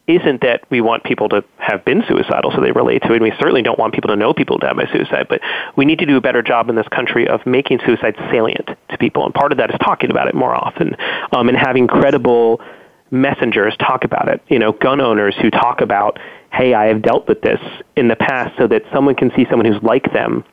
[0.07, 3.15] isn't that we want people to have been suicidal so they relate to it.
[3.15, 5.41] And we certainly don't want people to know people died by suicide, but
[5.75, 8.97] we need to do a better job in this country of making suicide salient to
[8.99, 9.25] people.
[9.25, 10.95] And part of that is talking about it more often
[11.31, 12.61] um, and having credible
[13.09, 14.41] messengers talk about it.
[14.47, 16.19] You know, gun owners who talk about,
[16.51, 17.59] hey, I have dealt with this
[17.95, 20.43] in the past so that someone can see someone who's like them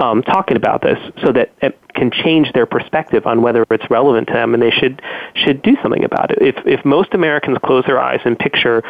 [0.00, 4.28] um, talking about this so that it can change their perspective on whether it's relevant
[4.28, 5.02] to them and they should
[5.34, 6.38] should do something about it.
[6.40, 8.82] If if most Americans close their eyes and picture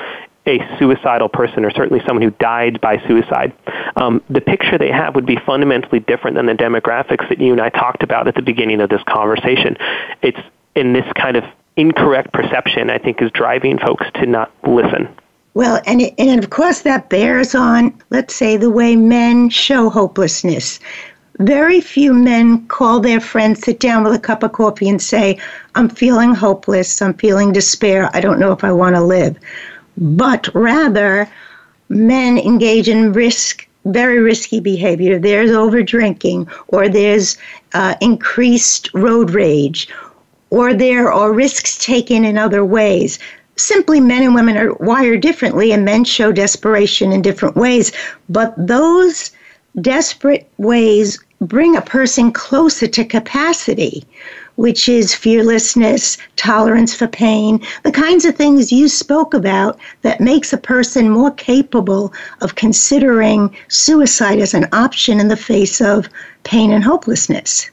[0.47, 3.53] a suicidal person or certainly someone who died by suicide,
[3.97, 7.61] um, the picture they have would be fundamentally different than the demographics that you and
[7.61, 9.77] I talked about at the beginning of this conversation.
[10.23, 10.41] It's
[10.75, 11.45] in this kind of
[11.77, 15.15] incorrect perception, I think, is driving folks to not listen.
[15.55, 19.91] Well, and, it, and of course, that bears on, let's say, the way men show
[19.91, 20.79] hopelessness.
[21.39, 25.39] Very few men call their friends, sit down with a cup of coffee, and say,
[25.75, 29.39] I'm feeling hopeless, I'm feeling despair, I don't know if I want to live.
[29.97, 31.29] But rather,
[31.89, 35.19] men engage in risk very risky behavior.
[35.19, 37.37] There's over drinking, or there's
[37.75, 39.89] uh, increased road rage,
[40.51, 43.19] or there are risks taken in other ways.
[43.61, 47.93] Simply, men and women are wired differently, and men show desperation in different ways.
[48.29, 49.33] But those
[49.81, 54.05] desperate ways bring a person closer to capacity,
[54.57, 60.53] which is fearlessness, tolerance for pain, the kinds of things you spoke about that makes
[60.53, 66.09] a person more capable of considering suicide as an option in the face of
[66.45, 67.71] pain and hopelessness.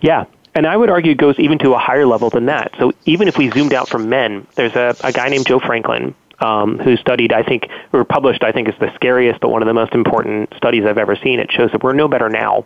[0.00, 0.24] Yeah,
[0.58, 2.72] and I would argue it goes even to a higher level than that.
[2.80, 6.16] So even if we zoomed out from men, there's a, a guy named Joe Franklin
[6.40, 9.66] um, who studied, I think, or published, I think, is the scariest but one of
[9.66, 11.40] the most important studies I've ever seen.
[11.40, 12.64] It shows that we're no better now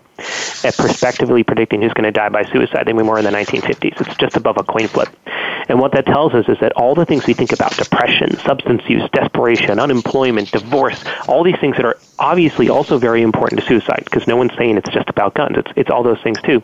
[0.65, 4.01] at prospectively predicting who's going to die by suicide than we were in the 1950s.
[4.01, 5.09] It's just above a coin flip.
[5.69, 8.83] And what that tells us is that all the things we think about depression, substance
[8.89, 14.03] use, desperation, unemployment, divorce, all these things that are obviously also very important to suicide
[14.05, 15.57] because no one's saying it's just about guns.
[15.57, 16.63] It's, it's all those things too.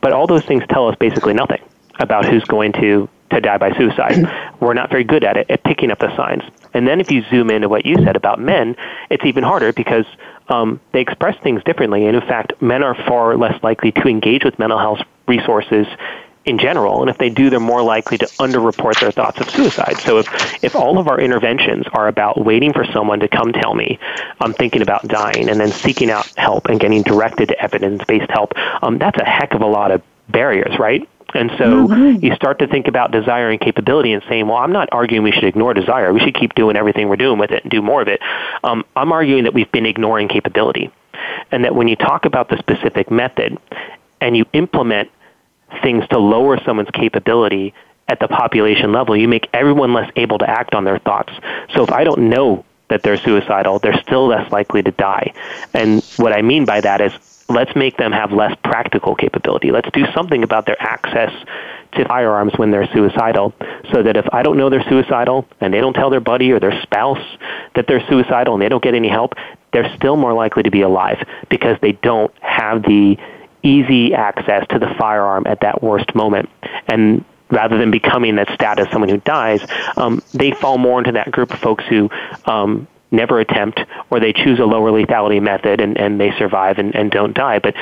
[0.00, 1.62] But all those things tell us basically nothing
[1.98, 4.16] about who's going to to die by suicide.
[4.60, 6.42] We're not very good at it, at picking up the signs.
[6.74, 8.76] And then if you zoom into what you said about men,
[9.10, 10.06] it's even harder because
[10.48, 12.06] um, they express things differently.
[12.06, 15.86] And in fact, men are far less likely to engage with mental health resources
[16.44, 17.00] in general.
[17.00, 19.98] And if they do, they're more likely to underreport their thoughts of suicide.
[19.98, 23.74] So if, if all of our interventions are about waiting for someone to come tell
[23.74, 23.98] me
[24.40, 28.30] I'm thinking about dying and then seeking out help and getting directed to evidence based
[28.30, 31.08] help, um, that's a heck of a lot of barriers, right?
[31.34, 32.24] And so mm-hmm.
[32.24, 35.32] you start to think about desire and capability and saying, well, I'm not arguing we
[35.32, 36.12] should ignore desire.
[36.12, 38.20] We should keep doing everything we're doing with it and do more of it.
[38.62, 40.90] Um, I'm arguing that we've been ignoring capability.
[41.50, 43.58] And that when you talk about the specific method
[44.20, 45.10] and you implement
[45.82, 47.74] things to lower someone's capability
[48.08, 51.32] at the population level, you make everyone less able to act on their thoughts.
[51.74, 55.32] So if I don't know that they're suicidal, they're still less likely to die.
[55.72, 57.12] And what I mean by that is
[57.52, 59.70] let's make them have less practical capability.
[59.70, 61.32] Let's do something about their access
[61.92, 63.52] to firearms when they're suicidal
[63.92, 66.58] so that if I don't know they're suicidal and they don't tell their buddy or
[66.58, 67.24] their spouse
[67.74, 69.34] that they're suicidal and they don't get any help,
[69.72, 73.16] they're still more likely to be alive because they don't have the
[73.62, 76.48] easy access to the firearm at that worst moment.
[76.88, 79.60] And rather than becoming that status, someone who dies,
[79.96, 82.10] um, they fall more into that group of folks who
[82.46, 86.94] um, never attempt, or they choose a lower lethality method and, and they survive and,
[86.94, 87.58] and don't die.
[87.58, 87.74] But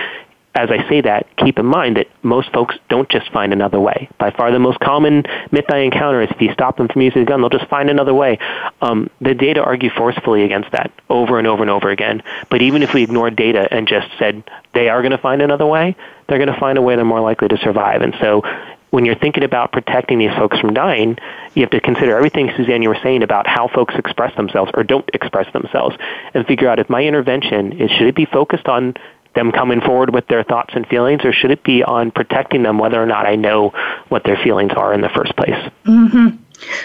[0.54, 4.08] as I say that, keep in mind that most folks don't just find another way.
[4.18, 7.22] By far the most common myth I encounter is if you stop them from using
[7.22, 8.38] a gun, they'll just find another way.
[8.82, 12.22] Um, the data argue forcefully against that over and over and over again.
[12.50, 14.42] But even if we ignored data and just said
[14.74, 15.96] they are going to find another way,
[16.28, 18.02] they're going to find a way they're more likely to survive.
[18.02, 18.42] And so
[18.90, 21.16] when you're thinking about protecting these folks from dying,
[21.54, 24.82] you have to consider everything, Suzanne, you were saying about how folks express themselves or
[24.82, 25.96] don't express themselves
[26.34, 28.94] and figure out if my intervention is, should it be focused on
[29.34, 32.78] them coming forward with their thoughts and feelings, or should it be on protecting them
[32.78, 33.72] whether or not I know
[34.08, 35.70] what their feelings are in the first place?
[35.84, 36.36] Mm-hmm.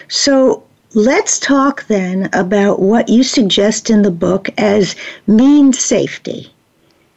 [0.08, 0.64] So
[0.94, 6.52] let's talk then about what you suggest in the book as means safety.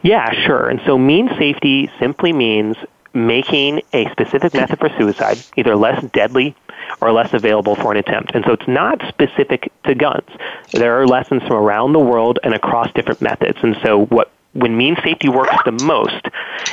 [0.02, 0.68] Yeah, sure.
[0.68, 2.76] And so means safety simply means
[3.14, 6.54] making a specific method for suicide either less deadly
[7.00, 8.32] or less available for an attempt.
[8.34, 10.28] And so it's not specific to guns.
[10.72, 13.58] There are lessons from around the world and across different methods.
[13.62, 16.26] And so what when means safety works the most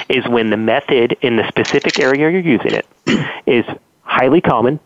[0.09, 2.87] is when the method in the specific area you're using it
[3.45, 3.65] is
[4.01, 4.79] highly common,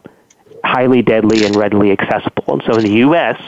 [0.64, 2.46] highly deadly, and readily accessible.
[2.48, 3.40] And so in the U.S.,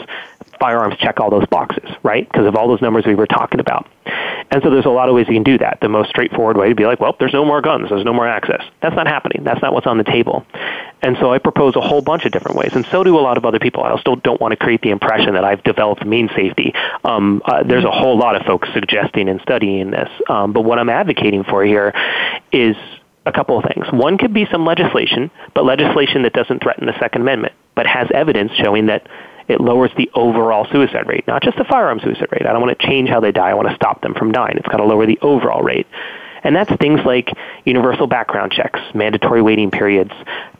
[0.61, 2.29] firearms check all those boxes, right?
[2.31, 3.87] Because of all those numbers we were talking about.
[4.51, 5.79] And so there's a lot of ways you can do that.
[5.81, 8.27] The most straightforward way to be like, well, there's no more guns, there's no more
[8.27, 8.61] access.
[8.81, 9.43] That's not happening.
[9.43, 10.45] That's not what's on the table.
[11.01, 13.37] And so I propose a whole bunch of different ways, and so do a lot
[13.37, 13.83] of other people.
[13.83, 16.73] I still don't want to create the impression that I've developed means safety.
[17.03, 20.09] Um, uh, there's a whole lot of folks suggesting and studying this.
[20.29, 21.93] Um, but what I'm advocating for here
[22.51, 22.75] is
[23.25, 23.85] a couple of things.
[23.91, 28.07] One could be some legislation, but legislation that doesn't threaten the Second Amendment, but has
[28.13, 29.07] evidence showing that
[29.51, 32.45] it lowers the overall suicide rate, not just the firearm suicide rate.
[32.45, 33.49] I don't want to change how they die.
[33.49, 34.57] I want to stop them from dying.
[34.57, 35.87] It's got to lower the overall rate.
[36.43, 37.29] And that's things like
[37.65, 40.11] universal background checks, mandatory waiting periods,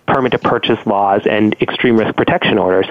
[0.07, 2.85] permit to purchase laws, and extreme risk protection orders.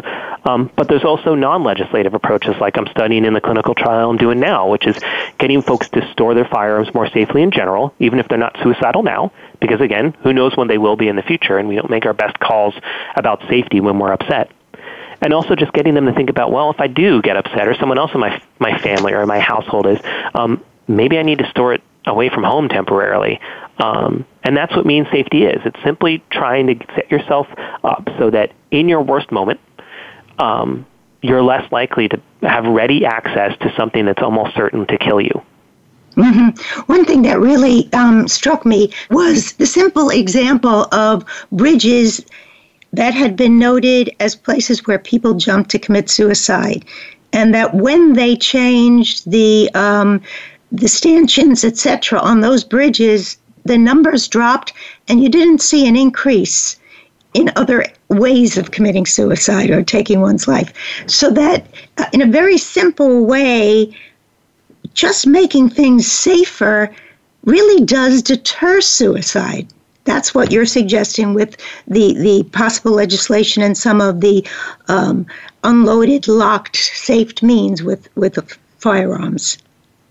[0.45, 4.41] Um, but there's also non-legislative approaches like I'm studying in the clinical trial I'm doing
[4.41, 4.99] now, which is
[5.39, 9.03] getting folks to store their firearms more safely in general, even if they're not suicidal
[9.03, 11.91] now, because again, who knows when they will be in the future, and we don't
[11.91, 12.75] make our best calls
[13.15, 14.51] about safety when we're upset
[15.21, 17.75] and also just getting them to think about, well, if I do get upset, or
[17.75, 19.99] someone else in my my family or my household is,
[20.35, 23.41] um, maybe I need to store it away from home temporarily.
[23.79, 25.61] Um, and that's what means safety is.
[25.65, 27.47] It's simply trying to set yourself
[27.85, 29.61] up so that in your worst moment,
[30.39, 30.87] um,
[31.23, 35.43] you're less likely to have ready access to something that's almost certain to kill you.
[36.17, 36.81] Mm-hmm.
[36.93, 42.25] One thing that really um, struck me was the simple example of bridges
[42.93, 46.85] that had been noted as places where people jumped to commit suicide.
[47.33, 50.21] And that when they changed the um,
[50.73, 54.73] the stanchions, etc., on those bridges, the numbers dropped,
[55.09, 56.77] and you didn't see an increase
[57.35, 60.73] in other ways of committing suicide or taking one's life.
[61.07, 61.67] So that,
[61.99, 63.97] uh, in a very simple way,
[64.95, 66.91] just making things safer
[67.45, 69.69] really does deter suicide.
[70.11, 71.57] That's what you're suggesting with
[71.87, 74.45] the, the possible legislation and some of the
[74.89, 75.25] um,
[75.63, 78.37] unloaded, locked, safe means with, with
[78.79, 79.57] firearms.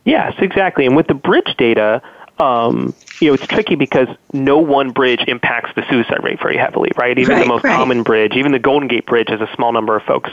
[0.06, 0.86] Yes, exactly.
[0.86, 2.02] And with the bridge data,
[2.40, 6.92] um, you know, it's tricky because no one bridge impacts the suicide rate very heavily,
[6.96, 7.20] right?
[7.20, 7.76] Even right, the most right.
[7.76, 10.30] common bridge, even the Golden Gate Bridge, has a small number of folks.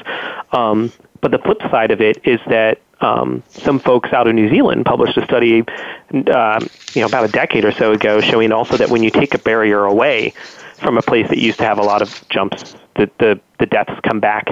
[0.52, 4.48] Um, but the flip side of it is that um, some folks out of New
[4.48, 5.64] Zealand published a study,
[6.12, 9.34] um, you know, about a decade or so ago, showing also that when you take
[9.34, 10.32] a barrier away
[10.78, 13.92] from a place that used to have a lot of jumps, the the, the deaths
[14.02, 14.48] come back.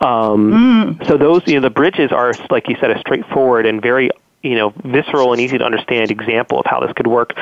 [0.00, 1.06] Um, Mm.
[1.06, 4.10] So those, you know, the bridges are, like you said, a straightforward and very
[4.42, 7.32] you know visceral and easy to understand example of how this could work.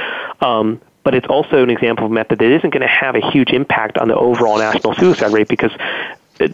[0.40, 3.30] Um, but it's also an example of a method that isn't going to have a
[3.30, 5.72] huge impact on the overall national suicide rate because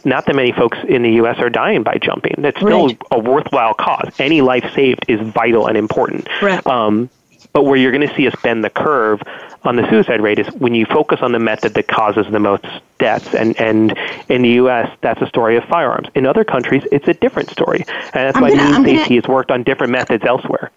[0.04, 1.38] not that many folks in the U.S.
[1.38, 2.34] are dying by jumping.
[2.38, 2.98] It's still Right.
[3.10, 4.12] a worthwhile cause.
[4.18, 6.28] Any life saved is vital and important.
[6.42, 6.64] Right.
[6.66, 7.08] Um,
[7.52, 9.20] but where you're going to see us bend the curve
[9.64, 12.64] on the suicide rate is when you focus on the method that causes the most
[12.98, 13.34] deaths.
[13.34, 16.08] And, and in the U.S., that's a story of firearms.
[16.14, 17.84] In other countries, it's a different story.
[18.14, 20.70] And that's I'm why gonna- I'm gonna- has worked on different methods elsewhere.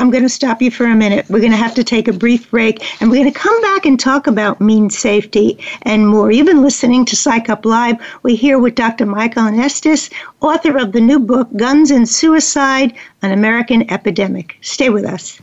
[0.00, 1.28] I'm going to stop you for a minute.
[1.28, 3.84] We're going to have to take a brief break, and we're going to come back
[3.84, 6.30] and talk about means safety and more.
[6.30, 7.96] You've been listening to Psych Up Live.
[8.22, 9.04] We're here with Dr.
[9.04, 14.56] Michael Anestis, author of the new book, Guns and Suicide An American Epidemic.
[14.62, 15.38] Stay with us.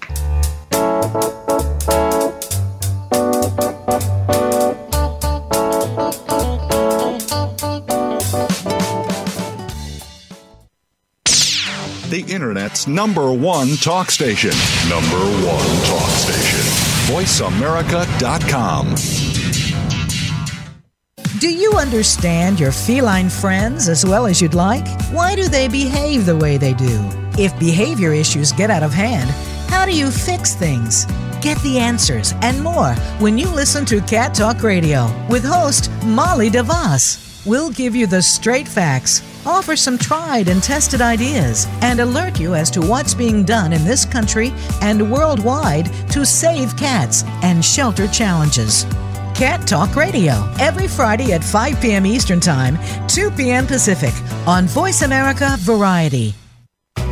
[12.10, 14.52] The Internet's number one talk station.
[14.88, 16.62] Number one talk station.
[17.14, 18.96] VoiceAmerica.com.
[21.40, 24.88] Do you understand your feline friends as well as you'd like?
[25.12, 27.10] Why do they behave the way they do?
[27.38, 29.30] If behavior issues get out of hand,
[29.70, 31.06] how do you fix things?
[31.42, 36.50] Get the answers and more when you listen to Cat Talk Radio with host Molly
[36.50, 37.46] DeVos.
[37.46, 42.54] We'll give you the straight facts, offer some tried and tested ideas, and alert you
[42.54, 48.08] as to what's being done in this country and worldwide to save cats and shelter
[48.08, 48.86] challenges.
[49.34, 52.06] Cat Talk Radio, every Friday at 5 p.m.
[52.06, 52.78] Eastern Time,
[53.08, 53.68] 2 p.m.
[53.68, 54.14] Pacific,
[54.48, 56.34] on Voice America Variety.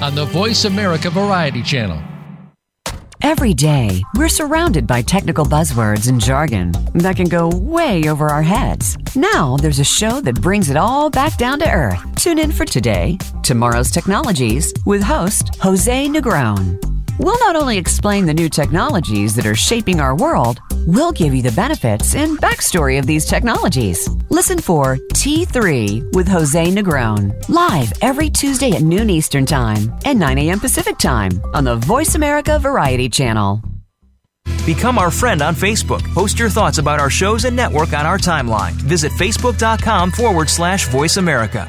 [0.00, 2.02] on the Voice America Variety Channel.
[3.22, 8.42] Every day, we're surrounded by technical buzzwords and jargon that can go way over our
[8.42, 8.96] heads.
[9.14, 12.00] Now, there's a show that brings it all back down to earth.
[12.16, 16.78] Tune in for today, Tomorrow's Technologies, with host Jose Negron.
[17.18, 21.42] We'll not only explain the new technologies that are shaping our world, we'll give you
[21.42, 24.08] the benefits and backstory of these technologies.
[24.30, 30.38] Listen for T3 with Jose Negron, live every Tuesday at noon Eastern Time and 9
[30.38, 30.60] a.m.
[30.60, 33.62] Pacific Time on the Voice America Variety Channel.
[34.66, 36.02] Become our friend on Facebook.
[36.14, 38.72] Post your thoughts about our shows and network on our timeline.
[38.72, 41.68] Visit facebook.com forward slash voice America.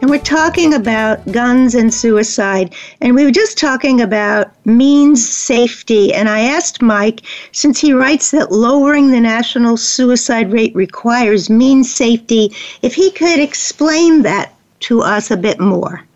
[0.00, 2.74] and we're talking about guns and suicide.
[3.00, 6.14] And we were just talking about means safety.
[6.14, 7.22] And I asked Mike,
[7.52, 13.40] since he writes that lowering the national suicide rate requires means safety, if he could
[13.40, 16.07] explain that to us a bit more.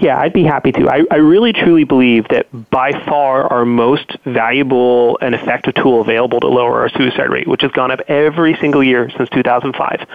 [0.00, 0.88] Yeah, I'd be happy to.
[0.88, 6.40] I, I really truly believe that by far our most valuable and effective tool available
[6.40, 10.06] to lower our suicide rate, which has gone up every single year since 2005,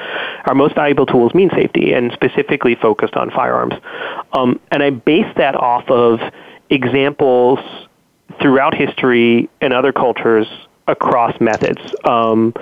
[0.47, 3.75] our most valuable tool is means safety and specifically focused on firearms.
[4.33, 6.19] Um, and I base that off of
[6.71, 7.59] examples
[8.41, 10.47] throughout history and other cultures
[10.87, 11.79] across methods.
[12.03, 12.55] Um,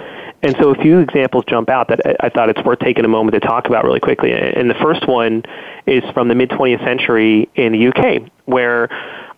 [0.43, 3.33] and so a few examples jump out that I thought it's worth taking a moment
[3.33, 4.33] to talk about really quickly.
[4.33, 5.43] And the first one
[5.87, 8.89] is from the mid 20th century in the UK, where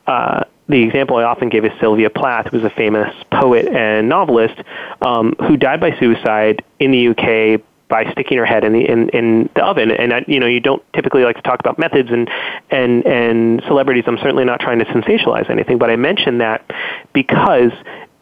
[0.07, 4.09] uh, the example I often give is Sylvia Plath, who was a famous poet and
[4.09, 4.59] novelist
[5.01, 9.09] um, who died by suicide in the UK by sticking her head in the in,
[9.09, 9.91] in the oven.
[9.91, 12.29] And I, you know, you don't typically like to talk about methods and
[12.71, 14.05] and and celebrities.
[14.07, 16.65] I'm certainly not trying to sensationalize anything, but I mention that
[17.13, 17.71] because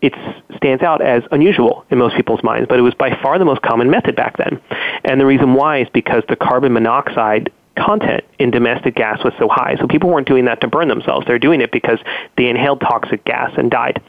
[0.04, 0.14] it
[0.58, 3.62] stands out as unusual in most people's minds, but it was by far the most
[3.62, 4.60] common method back then.
[5.06, 9.48] And the reason why is because the carbon monoxide content in domestic gas was so
[9.48, 9.78] high.
[9.80, 11.26] So people weren't doing that to burn themselves.
[11.26, 12.00] They're doing it because
[12.38, 14.04] they inhaled toxic gas and died.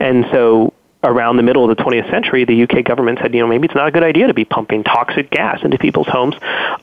[0.00, 0.72] And so
[1.04, 3.74] around the middle of the 20th century, the UK government said, you know, maybe it's
[3.74, 6.34] not a good idea to be pumping toxic gas into people's homes.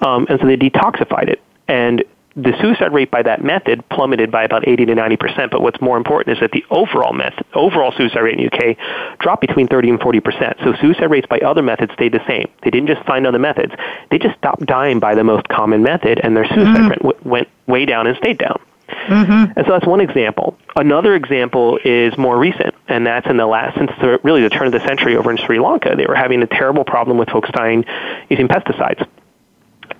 [0.01, 1.41] Um, and so they detoxified it.
[1.67, 2.03] And
[2.35, 5.51] the suicide rate by that method plummeted by about 80 to 90 percent.
[5.51, 8.77] But what's more important is that the overall method, overall suicide rate in the UK
[9.19, 10.57] dropped between 30 and 40 percent.
[10.63, 12.49] So suicide rates by other methods stayed the same.
[12.63, 13.73] They didn't just find other methods;
[14.09, 16.87] they just stopped dying by the most common method, and their suicide mm-hmm.
[16.87, 18.61] rate w- went way down and stayed down.
[19.07, 19.57] Mm-hmm.
[19.57, 20.57] And so that's one example.
[20.75, 24.67] Another example is more recent, and that's in the last, since the, really the turn
[24.67, 27.49] of the century over in Sri Lanka, they were having a terrible problem with folks
[27.51, 27.85] dying
[28.29, 29.05] using pesticides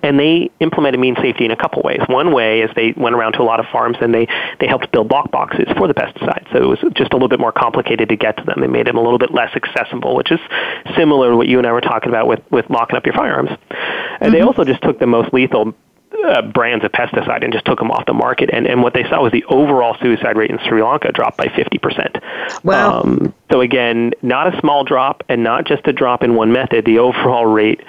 [0.02, 2.00] and they implemented means safety in a couple ways.
[2.06, 4.26] One way is they went around to a lot of farms and they,
[4.58, 6.50] they helped build lock boxes for the pesticides.
[6.52, 8.60] So it was just a little bit more complicated to get to them.
[8.60, 10.40] They made them a little bit less accessible, which is
[10.96, 13.50] similar to what you and I were talking about with, with locking up your firearms.
[13.50, 14.32] And mm-hmm.
[14.32, 15.74] they also just took the most lethal
[16.26, 18.50] uh, brands of pesticide and just took them off the market.
[18.52, 21.46] And, and what they saw was the overall suicide rate in Sri Lanka dropped by
[21.46, 22.64] 50%.
[22.64, 23.00] Wow.
[23.00, 26.84] Um, so again, not a small drop and not just a drop in one method.
[26.84, 27.80] The overall rate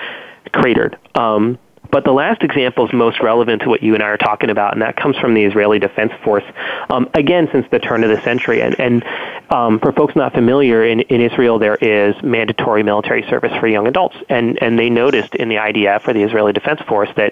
[0.52, 0.98] cratered.
[1.16, 1.58] Um,
[1.94, 4.74] but the last example is most relevant to what you and I are talking about,
[4.74, 6.44] and that comes from the Israeli Defense Force.
[6.90, 9.06] Um, again, since the turn of the century, and, and
[9.52, 13.86] um, for folks not familiar, in, in Israel there is mandatory military service for young
[13.86, 17.32] adults, and and they noticed in the IDF or the Israeli Defense Force that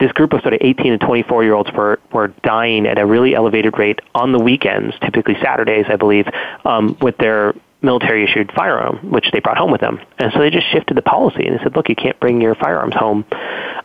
[0.00, 3.06] this group of sort of 18 to 24 year olds were, were dying at a
[3.06, 6.26] really elevated rate on the weekends, typically Saturdays, I believe,
[6.64, 7.54] um, with their
[7.86, 9.98] military issued firearm, which they brought home with them.
[10.18, 12.54] And so they just shifted the policy and they said, look, you can't bring your
[12.54, 13.24] firearms home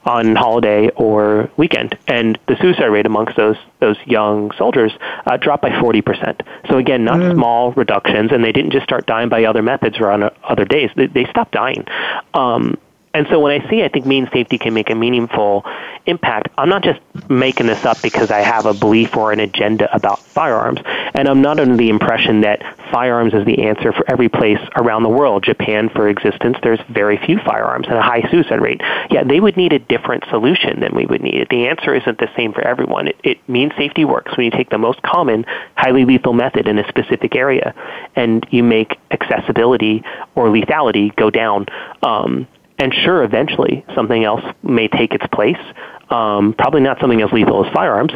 [0.04, 1.98] on holiday or weekend.
[2.08, 4.92] And the suicide rate amongst those those young soldiers
[5.26, 6.42] uh, dropped by 40%.
[6.70, 7.34] So again, not mm.
[7.34, 10.92] small reductions, and they didn't just start dying by other methods or on other days.
[10.96, 11.86] They, they stopped dying.
[12.34, 12.78] Um,
[13.14, 15.66] and so when I see, I think means safety can make a meaningful
[16.06, 16.50] impact.
[16.58, 17.00] I'm not just
[17.30, 20.80] making this up because I have a belief or an agenda about firearms,
[21.14, 25.04] and I'm not under the impression that firearms is the answer for every place around
[25.04, 25.44] the world.
[25.44, 28.80] Japan, for existence, there's very few firearms and a high suicide rate.
[29.10, 31.48] Yeah, they would need a different solution than we would need.
[31.50, 33.10] The answer isn't the same for everyone.
[33.10, 35.46] It, it means safety works when you take the most common,
[35.76, 37.76] highly lethal method in a specific area,
[38.16, 40.04] and you make accessibility
[40.36, 41.66] or lethality go down.
[42.04, 42.48] Um,
[42.82, 45.60] and sure, eventually something else may take its place.
[46.10, 48.12] Um, probably not something as lethal as firearms.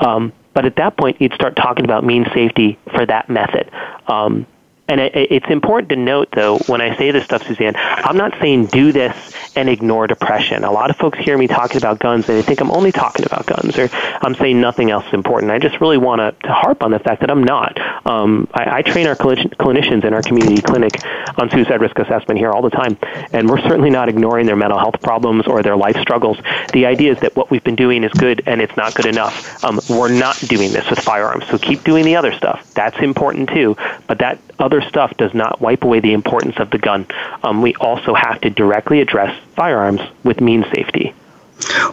[0.00, 3.70] Um, but at that point, you'd start talking about means safety for that method.
[4.08, 4.44] Um,
[4.88, 8.32] and it, it's important to note, though, when I say this stuff, Suzanne, I'm not
[8.40, 10.64] saying do this and ignore depression.
[10.64, 13.26] A lot of folks hear me talking about guns and they think I'm only talking
[13.26, 15.52] about guns or I'm saying nothing else is important.
[15.52, 17.78] I just really want to, harp on the fact that I'm not.
[18.06, 20.92] Um, I, I train our clinicians in our community clinic
[21.36, 22.96] on suicide risk assessment here all the time,
[23.32, 26.38] and we're certainly not ignoring their mental health problems or their life struggles.
[26.72, 29.62] The idea is that what we've been doing is good and it's not good enough.
[29.62, 32.72] Um, we're not doing this with firearms, so keep doing the other stuff.
[32.74, 33.76] That's important too,
[34.06, 37.06] but that other stuff does not wipe away the importance of the gun.
[37.42, 41.12] Um, we also have to directly address firearms with means safety.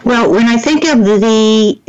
[0.04, 1.80] Well, when I think of the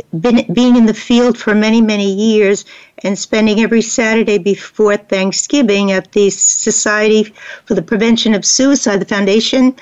[0.52, 2.64] being in the field for many, many years
[3.04, 7.32] and spending every Saturday before Thanksgiving at the Society
[7.66, 9.76] for the Prevention of Suicide, the foundation,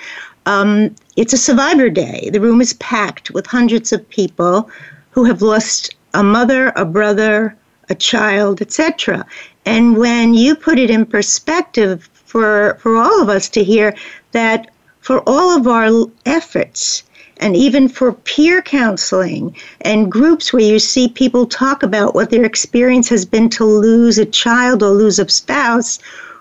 [0.44, 2.28] um, it's a survivor day.
[2.30, 4.70] The room is packed with hundreds of people
[5.11, 7.57] who have lost a mother, a brother,
[7.88, 9.24] a child, etc.
[9.64, 13.94] And when you put it in perspective for for all of us to hear
[14.32, 14.70] that
[15.07, 17.04] for all of our efforts
[17.36, 22.44] and even for peer counseling and groups where you see people talk about what their
[22.44, 26.00] experience has been to lose a child or lose a spouse,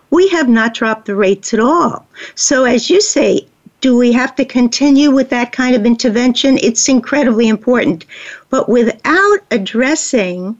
[0.09, 2.07] we have not dropped the rates at all.
[2.33, 3.45] So, as you say,
[3.81, 6.57] do we have to continue with that kind of intervention?
[6.63, 8.03] It's incredibly important.
[8.49, 10.57] But without addressing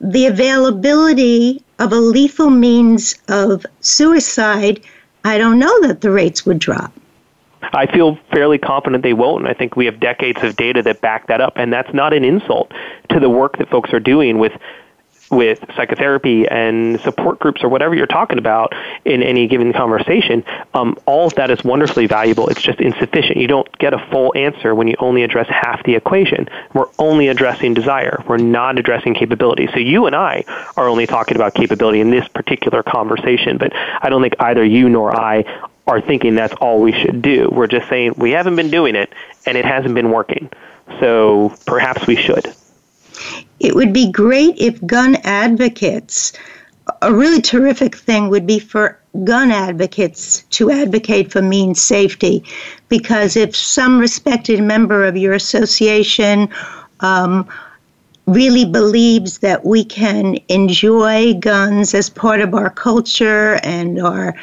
[0.00, 4.80] the availability of a lethal means of suicide,
[5.22, 6.94] I don't know that the rates would drop.
[7.62, 11.00] I feel fairly confident they won't, and I think we have decades of data that
[11.00, 12.72] back that up, and that's not an insult
[13.10, 14.52] to the work that folks are doing with
[15.32, 18.74] with psychotherapy and support groups or whatever you're talking about
[19.06, 20.44] in any given conversation,
[20.74, 22.48] um, all of that is wonderfully valuable.
[22.48, 23.38] It's just insufficient.
[23.38, 26.48] You don't get a full answer when you only address half the equation.
[26.74, 28.22] We're only addressing desire.
[28.28, 29.68] We're not addressing capability.
[29.72, 30.44] So you and I
[30.76, 34.90] are only talking about capability in this particular conversation, but I don't think either you
[34.90, 35.44] nor I
[35.86, 37.48] are thinking that's all we should do.
[37.52, 39.12] We're just saying we haven't been doing it
[39.46, 40.50] and it hasn't been working.
[41.00, 42.52] So perhaps we should.
[43.60, 46.32] It would be great if gun advocates,
[47.00, 52.44] a really terrific thing would be for gun advocates to advocate for means safety.
[52.88, 56.48] Because if some respected member of your association
[57.00, 57.48] um,
[58.26, 64.34] really believes that we can enjoy guns as part of our culture and our,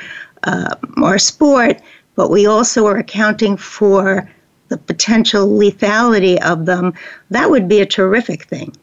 [0.43, 1.81] uh, our sport,
[2.15, 4.29] but we also are accounting for
[4.69, 6.93] the potential lethality of them,
[7.31, 8.75] that would be a terrific thing.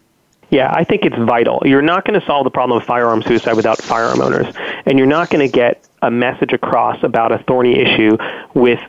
[0.51, 1.63] Yeah, I think it's vital.
[1.65, 4.55] You're not going to solve the problem of firearm suicide without firearm owners,
[4.85, 8.17] and you're not going to get a message across about a thorny issue
[8.55, 8.81] with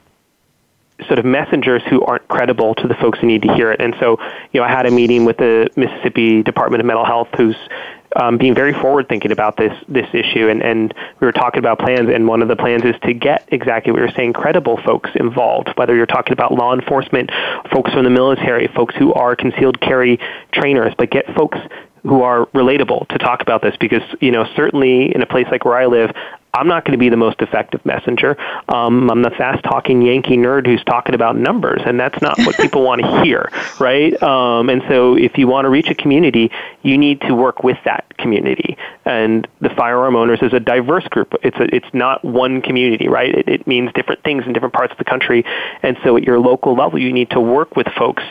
[1.06, 3.80] sort of messengers who aren't credible to the folks who need to hear it.
[3.80, 4.18] And so,
[4.52, 7.56] you know, I had a meeting with the Mississippi Department of Mental Health, who's
[8.16, 11.78] um, being very forward thinking about this this issue, and, and we were talking about
[11.78, 15.10] plans, and one of the plans is to get exactly what you're saying, credible folks
[15.16, 15.70] involved.
[15.76, 17.32] Whether you're talking about law enforcement,
[17.72, 20.20] folks from the military, folks who are concealed carry
[20.52, 21.60] trainers, but get folks
[22.04, 25.66] who are relatable to talk about this because you know certainly in a place like
[25.66, 26.12] where I live
[26.54, 28.36] I'm not going to be the most effective messenger.
[28.68, 32.56] Um, I'm the fast talking Yankee nerd who's talking about numbers, and that's not what
[32.58, 34.22] people want to hear, right?
[34.24, 37.78] Um, and so, if you want to reach a community, you need to work with
[37.86, 38.78] that community.
[39.06, 41.34] And the firearm owners is a diverse group.
[41.44, 43.34] It's a, it's not one community, right?
[43.34, 45.46] It, it means different things in different parts of the country.
[45.84, 48.24] And so, at your local level, you need to work with folks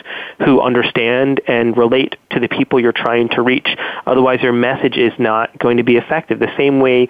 [0.43, 3.69] who understand and relate to the people you're trying to reach.
[4.05, 6.39] Otherwise, your message is not going to be effective.
[6.39, 7.07] The same way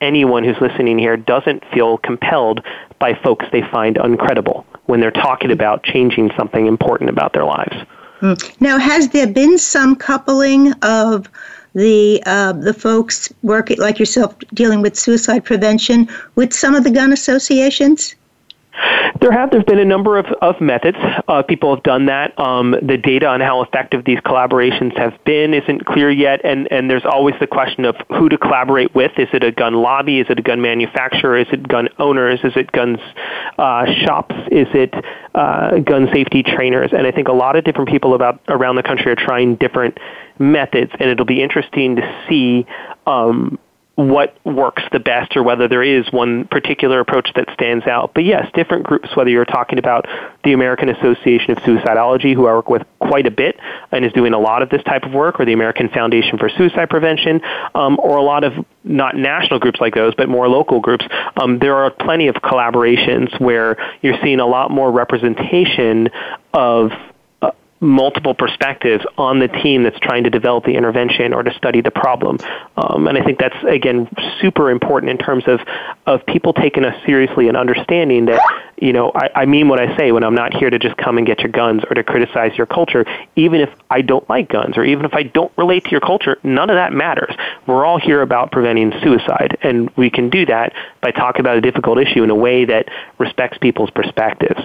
[0.00, 2.64] anyone who's listening here doesn't feel compelled
[2.98, 7.76] by folks they find uncredible when they're talking about changing something important about their lives.
[8.20, 8.34] Hmm.
[8.58, 11.28] Now, has there been some coupling of
[11.74, 16.90] the uh, the folks working like yourself dealing with suicide prevention with some of the
[16.90, 18.14] gun associations?
[19.20, 19.50] There have.
[19.50, 20.98] There's been a number of, of methods.
[21.26, 22.38] Uh, people have done that.
[22.38, 26.88] Um, the data on how effective these collaborations have been isn't clear yet, and, and
[26.88, 29.12] there's always the question of who to collaborate with.
[29.18, 30.20] Is it a gun lobby?
[30.20, 31.38] Is it a gun manufacturer?
[31.38, 32.40] Is it gun owners?
[32.44, 32.98] Is it guns
[33.58, 34.34] uh, shops?
[34.50, 34.94] Is it
[35.34, 36.90] uh, gun safety trainers?
[36.92, 39.98] And I think a lot of different people about around the country are trying different
[40.38, 42.66] methods, and it'll be interesting to see
[43.06, 43.58] um,
[43.98, 48.12] what works the best or whether there is one particular approach that stands out.
[48.14, 50.06] But yes, different groups, whether you're talking about
[50.44, 53.58] the American Association of Suicidology, who I work with quite a bit
[53.90, 56.48] and is doing a lot of this type of work, or the American Foundation for
[56.48, 57.40] Suicide Prevention,
[57.74, 58.52] um, or a lot of
[58.84, 61.04] not national groups like those, but more local groups,
[61.36, 66.08] um, there are plenty of collaborations where you're seeing a lot more representation
[66.54, 66.92] of
[67.80, 71.90] multiple perspectives on the team that's trying to develop the intervention or to study the
[71.90, 72.38] problem.
[72.76, 74.08] Um, and I think that's again
[74.40, 75.60] super important in terms of
[76.06, 78.40] of people taking us seriously and understanding that
[78.76, 81.18] you know I, I mean what I say when I'm not here to just come
[81.18, 83.04] and get your guns or to criticize your culture.
[83.36, 86.38] Even if I don't like guns or even if I don't relate to your culture,
[86.42, 87.34] none of that matters.
[87.66, 91.60] We're all here about preventing suicide, and we can do that by talking about a
[91.60, 94.60] difficult issue in a way that respects people's perspectives.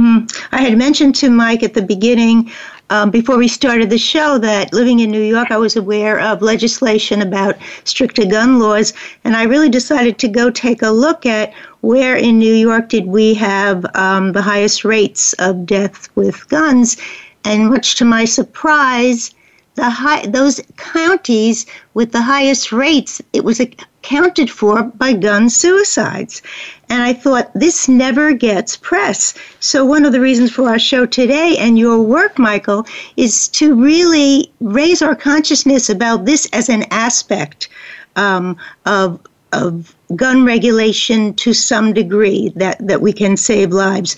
[0.00, 0.46] Mm.
[0.52, 2.50] I had mentioned to Mike at the beginning,
[2.88, 6.40] um, before we started the show, that living in New York, I was aware of
[6.40, 8.94] legislation about stricter gun laws,
[9.24, 13.06] and I really decided to go take a look at where in New York did
[13.06, 16.96] we have um, the highest rates of death with guns.
[17.44, 19.34] And much to my surprise,
[19.80, 21.64] the high, those counties
[21.94, 26.42] with the highest rates, it was accounted for by gun suicides.
[26.90, 29.32] And I thought, this never gets press.
[29.58, 33.74] So, one of the reasons for our show today and your work, Michael, is to
[33.74, 37.68] really raise our consciousness about this as an aspect
[38.16, 39.18] um, of,
[39.52, 44.14] of gun regulation to some degree that, that we can save lives.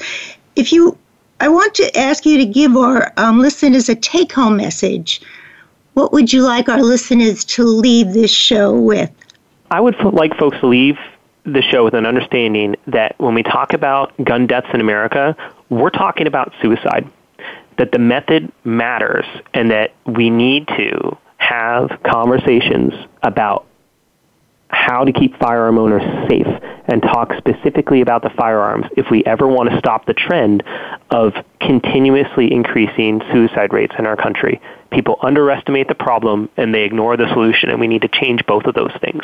[0.56, 0.98] If you,
[1.38, 5.20] I want to ask you to give our um, listeners a take home message.
[5.94, 9.10] What would you like our listeners to leave this show with?
[9.70, 10.96] I would like folks to leave
[11.44, 15.36] the show with an understanding that when we talk about gun deaths in America,
[15.68, 17.06] we're talking about suicide.
[17.78, 19.24] That the method matters
[19.54, 23.66] and that we need to have conversations about
[24.72, 26.46] how to keep firearm owners safe
[26.86, 30.62] and talk specifically about the firearms if we ever want to stop the trend
[31.10, 34.60] of continuously increasing suicide rates in our country.
[34.90, 38.64] People underestimate the problem and they ignore the solution, and we need to change both
[38.64, 39.22] of those things.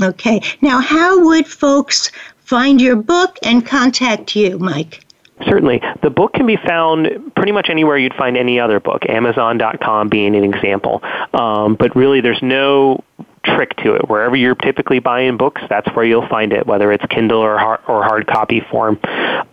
[0.00, 0.40] Okay.
[0.60, 2.10] Now, how would folks
[2.44, 5.04] find your book and contact you, Mike?
[5.44, 5.82] Certainly.
[6.02, 10.36] The book can be found pretty much anywhere you'd find any other book, Amazon.com being
[10.36, 11.02] an example.
[11.34, 13.02] Um, but really, there's no
[13.44, 14.08] trick to it.
[14.08, 17.80] Wherever you're typically buying books, that's where you'll find it, whether it's Kindle or hard,
[17.86, 18.98] or hard copy form.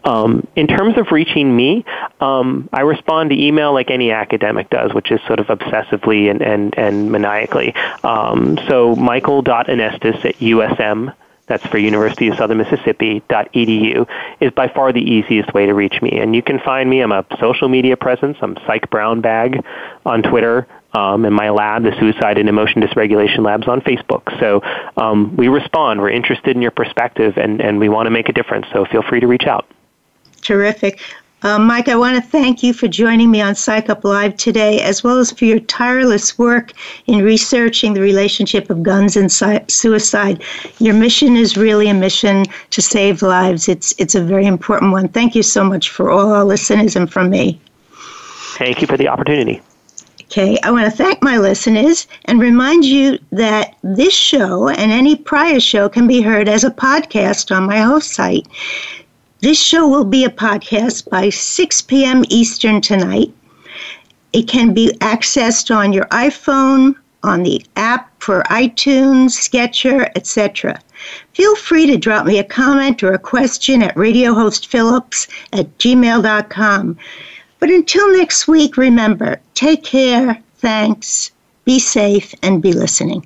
[0.04, 1.86] Um, in terms of reaching me,
[2.20, 6.42] um, I respond to email like any academic does, which is sort of obsessively and,
[6.42, 7.74] and, and maniacally.
[8.04, 11.14] Um, so michael.anestis at USM
[11.50, 14.08] that's for University of Southern Mississippi .edu
[14.40, 16.20] is by far the easiest way to reach me.
[16.20, 17.02] And you can find me.
[17.02, 18.38] I'm a social media presence.
[18.42, 19.66] I'm Psych Brown Bag
[20.06, 24.40] on Twitter um, in my lab, the Suicide and Emotion Dysregulation Labs on Facebook.
[24.40, 24.62] So
[24.96, 26.00] um, we respond.
[26.02, 28.68] We're interested in your perspective, and, and we want to make a difference.
[28.72, 29.68] So feel free to reach out.
[30.42, 31.02] Terrific.
[31.42, 34.82] Uh, Mike, I want to thank you for joining me on Psych Up Live today,
[34.82, 36.74] as well as for your tireless work
[37.08, 40.44] in researching the relationship of guns and suicide.
[40.80, 43.70] Your mission is really a mission to save lives.
[43.70, 45.08] It's it's a very important one.
[45.08, 47.62] Thank you so much for all our listeners and from me.
[48.58, 49.62] Thank you for the opportunity.
[50.24, 55.16] Okay, I want to thank my listeners and remind you that this show and any
[55.16, 58.46] prior show can be heard as a podcast on my host site.
[59.42, 62.26] This show will be a podcast by 6 p.m.
[62.30, 63.34] Eastern tonight.
[64.34, 70.82] It can be accessed on your iPhone, on the app for iTunes, Stitcher, etc.
[71.34, 76.98] Feel free to drop me a comment or a question at radiohostphillips at gmail.com.
[77.60, 81.32] But until next week, remember take care, thanks,
[81.64, 83.26] be safe, and be listening.